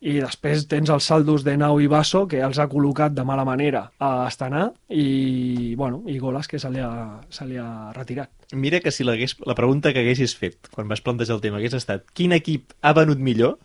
[0.00, 3.46] I després tens els saldos de Nau i Basso, que els ha col·locat de mala
[3.48, 8.30] manera a Astana, i, bueno, i Golas, que se li ha, se li ha retirat.
[8.52, 12.04] Mira que si la pregunta que haguessis fet quan vas plantejar el tema hagués estat
[12.12, 13.56] quin equip ha venut millor,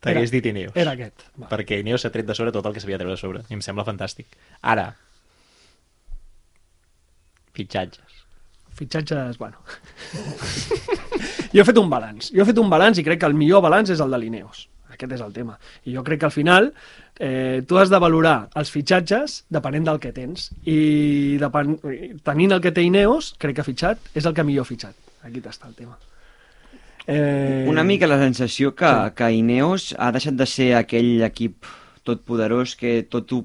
[0.00, 0.76] t'hagués dit Ineos.
[0.78, 1.26] Era aquest.
[1.34, 1.50] Va.
[1.50, 3.42] Perquè Ineos s'ha tret de sobre tot el que s'havia de treure de sobre.
[3.50, 4.30] I em sembla fantàstic.
[4.62, 4.92] Ara,
[7.58, 8.24] fitxatges.
[8.78, 9.58] Fitxatges, bueno...
[11.52, 12.32] jo he fet un balanç.
[12.34, 14.66] Jo he fet un balanç i crec que el millor balanç és el de l'Ineos.
[14.92, 15.58] Aquest és el tema.
[15.86, 16.70] I jo crec que al final
[17.18, 20.50] eh, tu has de valorar els fitxatges depenent del que tens.
[20.66, 21.78] I depen...
[22.26, 24.96] tenint el que té Ineos, crec que ha fitxat és el que millor ha fitxat.
[25.26, 25.98] Aquí està el tema.
[27.08, 27.66] Eh...
[27.68, 29.14] Una mica la sensació que, sí.
[29.18, 31.66] que Ineos ha deixat de ser aquell equip
[32.06, 33.42] tot poderós que tot ho,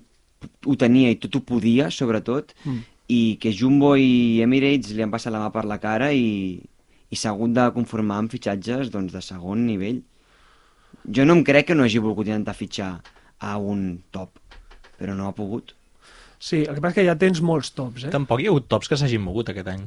[0.65, 2.92] ho tenia i tot ho podia, sobretot, Mm.
[3.11, 6.59] I que Jumbo i Emirates li han passat la mà per la cara i,
[7.09, 10.01] i s'ha hagut de conformar amb fitxatges doncs, de segon nivell.
[11.11, 12.93] Jo no em crec que no hagi volgut intentar fitxar
[13.43, 14.39] a un top,
[14.99, 15.75] però no ha pogut.
[16.39, 18.13] Sí, el que passa és que ja tens molts tops, eh?
[18.13, 19.85] Tampoc hi ha hagut tops que s'hagin mogut aquest any.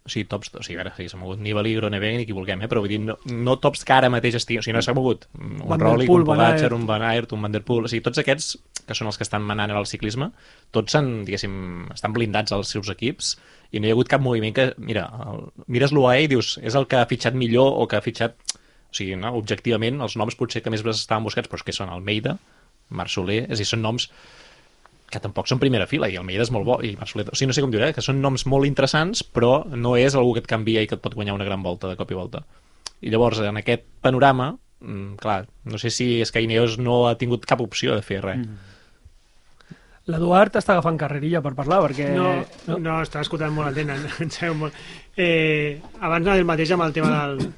[0.00, 2.62] O sigui, tops, o sigui, a veure, sí, s'ha mogut Nibali, Groenewegen i qui vulguem,
[2.64, 2.68] eh?
[2.72, 5.26] però vull dir, no, no tops que ara mateix estiguin, o sigui, no s'ha mogut
[5.36, 8.22] un Van Rolik, un Pogacar, un Van Aert, un Van der Poel, o sigui, tots
[8.22, 8.54] aquests
[8.88, 10.30] que són els que estan manant ara el ciclisme,
[10.72, 11.52] tots han, diguéssim,
[11.92, 13.34] estan blindats als seus equips
[13.70, 16.80] i no hi ha hagut cap moviment que, mira, el, mires l'UAE i dius, és
[16.80, 20.38] el que ha fitxat millor o que ha fitxat, o sigui, no, objectivament, els noms
[20.40, 22.38] potser que més estaven buscats, però és que són Almeida,
[22.88, 24.08] Marc Soler, és a dir, són noms
[25.10, 27.50] que tampoc són primera fila, i Almeida és molt bo, i Marc Soler, o sigui,
[27.50, 27.92] no sé com dir, eh?
[27.96, 31.04] que són noms molt interessants, però no és algú que et canvia i que et
[31.04, 32.44] pot guanyar una gran volta de cop i volta.
[33.00, 37.16] I llavors, en aquest panorama, mm, clar, no sé si és que Ineos no ha
[37.18, 38.44] tingut cap opció de fer res.
[38.44, 38.66] Mm.
[40.10, 42.08] L'Eduard està agafant carrerilla per parlar, perquè...
[42.16, 42.30] No,
[42.66, 44.78] no, no estava escoltant molt atent, en, en molt.
[45.16, 47.50] Eh, abans el mateix amb el tema del,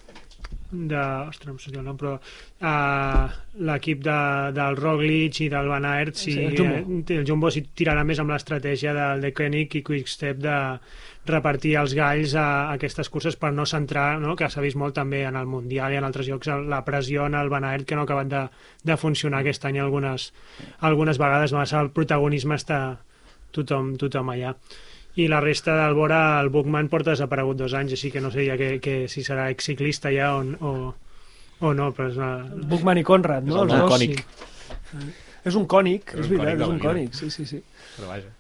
[0.73, 0.99] de...
[1.29, 4.19] Ostres, no sortia el nom, però uh, l'equip de,
[4.57, 6.99] del Roglic i del Van Aert, si, Sí, el Jumbo.
[7.05, 10.57] eh, el Jumbo si tirarà més amb l'estratègia del de Koenig i Quickstep de
[11.29, 14.35] repartir els galls a, a aquestes curses per no centrar, no?
[14.35, 17.37] que s'ha vist molt també en el Mundial i en altres llocs, la pressió en
[17.39, 18.47] el Van Aert que no ha acabat de,
[18.83, 20.33] de funcionar aquest any algunes,
[20.81, 22.81] algunes vegades, massa el protagonisme està
[23.53, 24.57] tothom, tothom allà
[25.21, 28.47] i la resta del Bora, el Buchmann porta desaparegut dos anys, així que no sé
[28.47, 30.73] ja que, que si serà exciclista ja o, o,
[31.61, 32.31] o no, però és una...
[32.71, 33.59] Buchmann i Conrad, no?
[33.59, 34.23] És el Els dos, cònic.
[34.93, 35.11] sí.
[35.45, 37.59] És un cònic, És és un veritat, cònic és un cònic, sí, sí, sí.
[37.99, 38.31] Però vaja.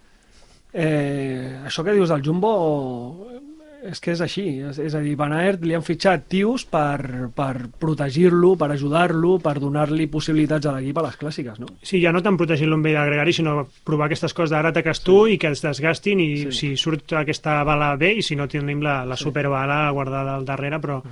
[0.72, 2.52] Eh, això que dius del Jumbo
[3.90, 7.30] és que és així, és, és a dir, Van Aert li han fitxat tios per,
[7.34, 11.66] per protegir-lo, per ajudar-lo, per donar-li possibilitats a l'equip a les clàssiques, no?
[11.82, 15.02] Sí, ja no tant protegir-lo amb ell de gregari, sinó provar aquestes coses d'ara ataques
[15.02, 16.52] tu i que es desgastin i Sí.
[16.52, 20.78] si surt aquesta bala bé i si no tenim la, la superbala guardada al darrere,
[20.80, 21.02] però,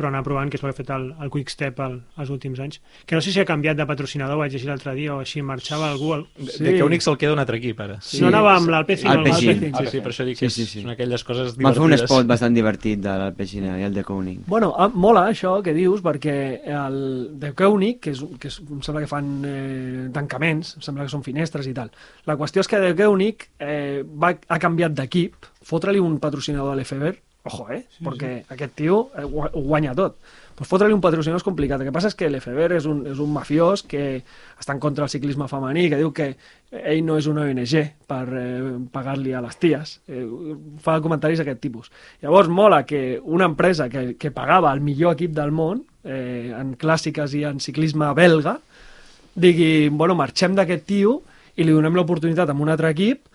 [0.00, 2.58] però anar provant, que és el que ha fet el, el Quickstep el, els últims
[2.64, 2.80] anys.
[3.06, 5.90] Que no sé si ha canviat de patrocinador, vaig llegir l'altre dia, o així marxava
[5.92, 6.14] algú...
[6.16, 6.26] El...
[6.40, 6.64] De, Sí.
[6.64, 7.98] de que únic se'l queda un altre equip, ara.
[8.02, 8.18] Sí.
[8.24, 9.08] No anava amb l'Alpecin?
[9.12, 9.60] Alpecin.
[9.76, 10.82] Sí, sí, per això dic Sí, que sí, sí, sí.
[10.82, 12.04] són aquelles coses Va fer un divertides.
[12.08, 14.40] spot bastant divertit de l'Alpecina i el de Koenig.
[14.48, 16.34] Bueno, ah, mola això que dius, perquè
[16.64, 16.98] el
[17.40, 21.12] de Koenig, que, és, que és, em sembla que fan eh, tancaments, em sembla que
[21.12, 21.90] són finestres i tal.
[22.26, 25.36] La qüestió és que de Koenig eh, va, ha canviat d'equip,
[25.66, 27.14] fotre-li un patrocinador a l'Efeber,
[27.48, 27.84] ojo, eh?
[27.96, 28.46] Sí, perquè sí.
[28.56, 30.18] aquest tio eh, ho, ho guanya tot.
[30.58, 31.80] Pues fotre-li un patrocinador és complicat.
[31.80, 34.20] El que passa és que l'Efeber és, un, és un mafiós que
[34.60, 36.34] està en contra del ciclisme femení, que diu que
[36.70, 37.72] ell no és una ONG
[38.10, 39.94] per eh, pagar-li a les ties.
[40.12, 40.26] Eh,
[40.84, 41.88] fa comentaris d'aquest tipus.
[42.20, 46.76] Llavors mola que una empresa que, que pagava el millor equip del món eh, en
[46.76, 48.58] clàssiques i en ciclisme belga
[49.34, 51.20] digui, bueno, marxem d'aquest tio
[51.56, 53.26] i li donem l'oportunitat amb un altre equip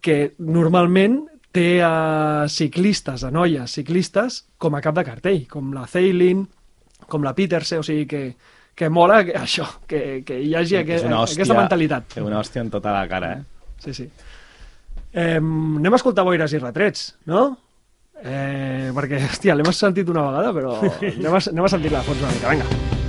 [0.00, 1.20] que normalment
[1.52, 6.44] té a ciclistes, a noies ciclistes, com a cap de cartell, com la Ceylin,
[7.10, 8.22] com la Peterse, o sigui que,
[8.74, 12.18] que mola que, això, que, que hi hagi És aqu una hòstia- aquesta mentalitat.
[12.22, 13.42] Una hòstia en tota la cara, eh?
[13.82, 14.06] Sí, sí.
[15.12, 17.48] Eh, anem a escoltar boires i retrets, no?
[18.22, 22.22] Eh, perquè, hòstia, l'hem sentit una vegada, però anem a, anem a sentir-la a fons
[22.22, 22.99] una mica, vinga.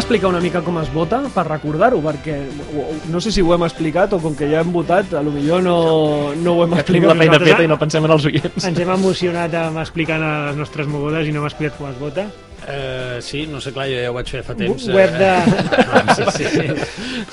[0.00, 2.36] Explicar una mica com es vota per recordar-ho, perquè
[3.12, 5.62] no sé si ho hem explicat o com que ja hem votat, a lo millor
[5.62, 5.76] no,
[6.34, 7.08] no ho hem Que tenim explicat.
[7.08, 8.64] la feina Nosaltres- feta i no pensem en els oients.
[8.72, 12.26] Ens hem emocionat amb explicant les nostres mogudes i no hem explicat com es vota.
[12.70, 14.86] Eh, sí, no sé, clar, jo ja ho vaig fer fa temps.
[14.86, 14.92] eh.
[14.94, 15.30] Web de...
[16.36, 16.68] sí, sí.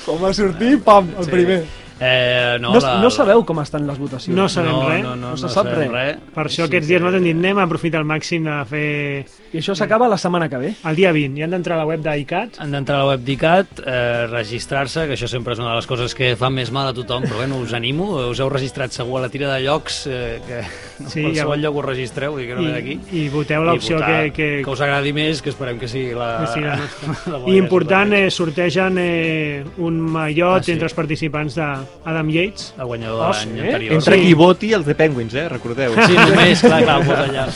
[0.06, 1.30] Com va sortir, pam, el Sí.
[1.30, 1.60] primer.
[2.00, 4.34] Eh, no, No, la, no sabeu com estan les votacions.
[4.36, 5.02] No sabem no, res.
[5.02, 6.14] No, no, No se no sap sabem res.
[6.14, 6.16] res.
[6.32, 9.58] Per això aquests dies nosaltres hem dit anem a aprofitar al màxim de fer I
[9.62, 10.74] això s'acaba la setmana que ve.
[10.84, 13.20] el dia 20 i han d'entrar a la web d'ICAT Han d'entrar a la web
[13.24, 16.88] d'ICAT, eh, registrar-se, que això sempre és una de les coses que fa més mal
[16.88, 20.06] a tothom, però bueno, us animo, us heu registrat segur a la tira de llocs,
[20.06, 20.62] eh, que
[20.98, 22.98] Sí, sí, qualsevol ja- lloc us registreu, dir que no i, ve d'aquí.
[23.12, 26.40] i voteu l'opció I que, que, que us agradi més, que esperem que sigui la...
[26.44, 30.72] que sigui la la I important, eh, sortegen eh, un mallot Ah, sí.
[30.72, 32.74] entre els participants d'Adam Yates.
[32.78, 33.60] El guanyador de Ah, l'any sí?
[33.60, 33.94] anterior.
[33.94, 34.22] Entre Sí.
[34.26, 35.48] qui voti els de Penguins, eh?
[35.48, 35.94] Recordeu.
[36.06, 37.46] Sí, només, clar, clar, allà.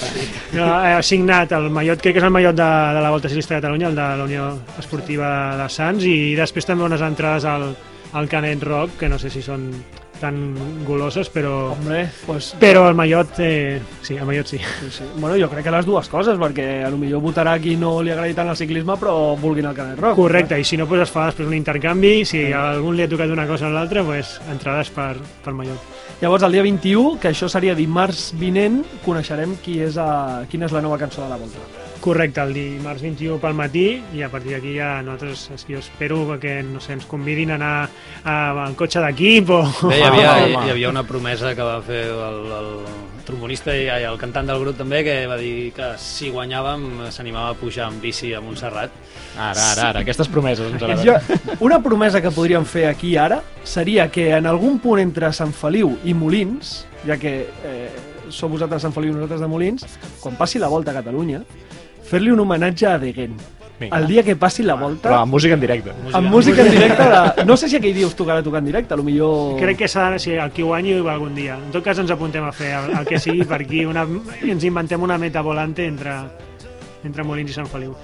[0.52, 3.30] No, eh, ha signat el mallot, crec que és el mallot de, de la Volta
[3.30, 7.46] Ciclista de Catalunya, el de la Unió Esportiva de Sants, i després també unes entrades
[7.48, 7.72] al,
[8.12, 9.70] al Canet Rock, que no sé si són
[10.22, 10.36] tan
[10.86, 14.58] goloses, però, Hombre, pues, però el mallot, eh, sí, el mallot sí.
[14.58, 15.04] sí, sí.
[15.16, 18.14] Bueno, jo crec que les dues coses, perquè a lo millor votarà qui no li
[18.14, 20.20] agradi tant el ciclisme, però vulguin el Canet Rock.
[20.20, 23.10] Correcte, i si no, pues es fa després un intercanvi, si a algun li ha
[23.10, 26.01] tocat una cosa o l'altra, pues, entrades per, per mallot.
[26.20, 30.44] Llavors, el dia 21, que això seria dimarts vinent, coneixerem qui és a...
[30.50, 31.81] quina és la nova cançó de la Volta.
[32.02, 35.78] Correcte, el dimarts 21 pel matí i a partir d'aquí ja nosaltres és que jo
[35.78, 37.74] espero que no sé, ens convidin a anar
[38.24, 38.34] a,
[38.66, 39.60] al cotxe d'equip o...
[39.86, 42.70] Bé, hi, havia, hi, hi havia una promesa que va fer el, el,
[43.22, 47.58] trombonista i el cantant del grup també, que va dir que si guanyàvem s'animava a
[47.58, 48.94] pujar amb bici a Montserrat.
[49.38, 51.58] Ara, ara, ara, aquestes promeses ens Jo, agraden.
[51.62, 55.94] una promesa que podríem fer aquí ara seria que en algun punt entre Sant Feliu
[56.02, 57.90] i Molins, ja que eh,
[58.28, 59.86] sou vosaltres de Sant Feliu i nosaltres de Molins,
[60.20, 61.44] quan passi la volta a Catalunya,
[62.12, 63.40] fer-li un homenatge a Deguent.
[63.80, 63.98] Vinga.
[63.98, 65.90] El dia que passi la volta, Però amb música en directe.
[66.12, 67.44] amb música en directe, de...
[67.48, 69.30] no sé si aquell dia us tocarà tocar en directe, potser...
[69.58, 71.56] Crec que s'ha de si el qui guanyi ho va algun dia.
[71.56, 74.04] En tot cas ens apuntem a fer el, el que sigui per aquí una,
[74.44, 76.14] i ens inventem una meta volante entre,
[77.02, 77.96] entre Molins i Sant Feliu.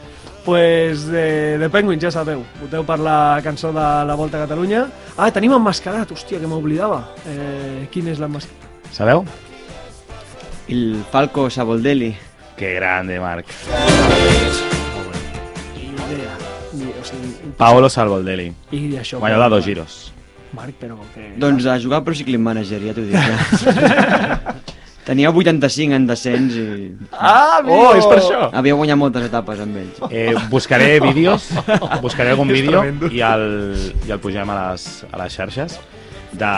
[0.48, 2.42] Pues de, de Penguins, ja sabeu.
[2.62, 4.86] Voteu per la cançó de la Volta a Catalunya.
[5.18, 7.02] Ah, tenim emmascarat, hòstia, que m'oblidava.
[7.28, 8.88] Eh, quin és l'emmascarat?
[8.96, 9.26] Sabeu?
[10.72, 12.14] El Falco Saboldelli.
[12.58, 13.46] Que grande, Marc.
[15.76, 15.84] Ni
[16.14, 16.34] idea.
[16.72, 19.18] Ni, o sigui, Paolo Salvoldelli, I això...
[19.22, 19.98] guanyador de dos giros.
[20.56, 21.28] Marc, però que...
[21.38, 23.14] Doncs a jugar Pro Cycling Manager, ja t'ho dic.
[23.14, 24.56] Ja.
[25.08, 26.64] Tenia 85 en descens i
[27.16, 28.50] Ah, Oh, és per això!
[28.52, 30.02] havia guanyat moltes etapes amb ells.
[30.12, 31.46] Eh, buscaré vídeos,
[32.04, 33.46] buscaré algun vídeo i el,
[34.04, 35.78] i el pugem a les, a les xarxes
[36.36, 36.52] de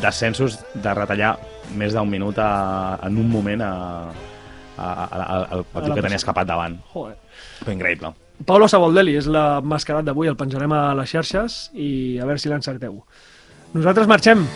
[0.00, 1.34] descensos de retallar
[1.78, 3.72] més d'un minut a, en un moment a,
[4.76, 6.78] a, a, a, al la que tenia escapat davant.
[6.94, 7.16] Joder.
[7.60, 8.12] Però increïble.
[8.46, 13.02] Paulo Saboldelli és l'emmascarat d'avui, el penjarem a les xarxes i a veure si l'encerteu.
[13.74, 14.46] Nosaltres marxem.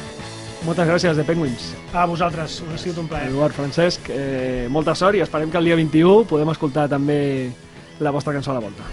[0.65, 1.67] Moltes gràcies, de Penguins.
[1.93, 3.29] A vosaltres, us ha sigut un plaer.
[3.29, 7.53] Eduard, Francesc, eh, molta sort i esperem que el dia 21 podem escoltar també
[8.01, 8.89] la vostra cançó a la volta.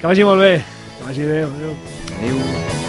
[0.00, 0.54] Que vagi molt bé.
[0.98, 1.42] Que vagi bé.
[1.50, 1.76] Adéu.
[2.20, 2.83] Adéu.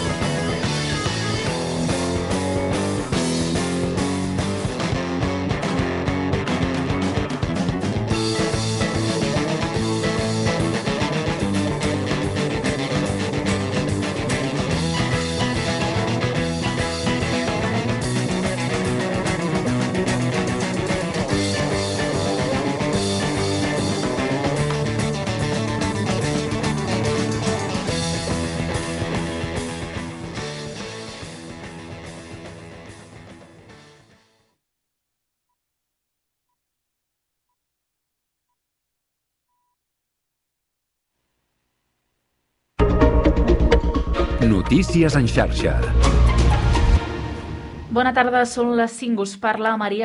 [44.76, 45.70] Notícies en xarxa.
[47.88, 49.24] Bona tarda, són les 5.
[49.24, 50.04] Us parla Maria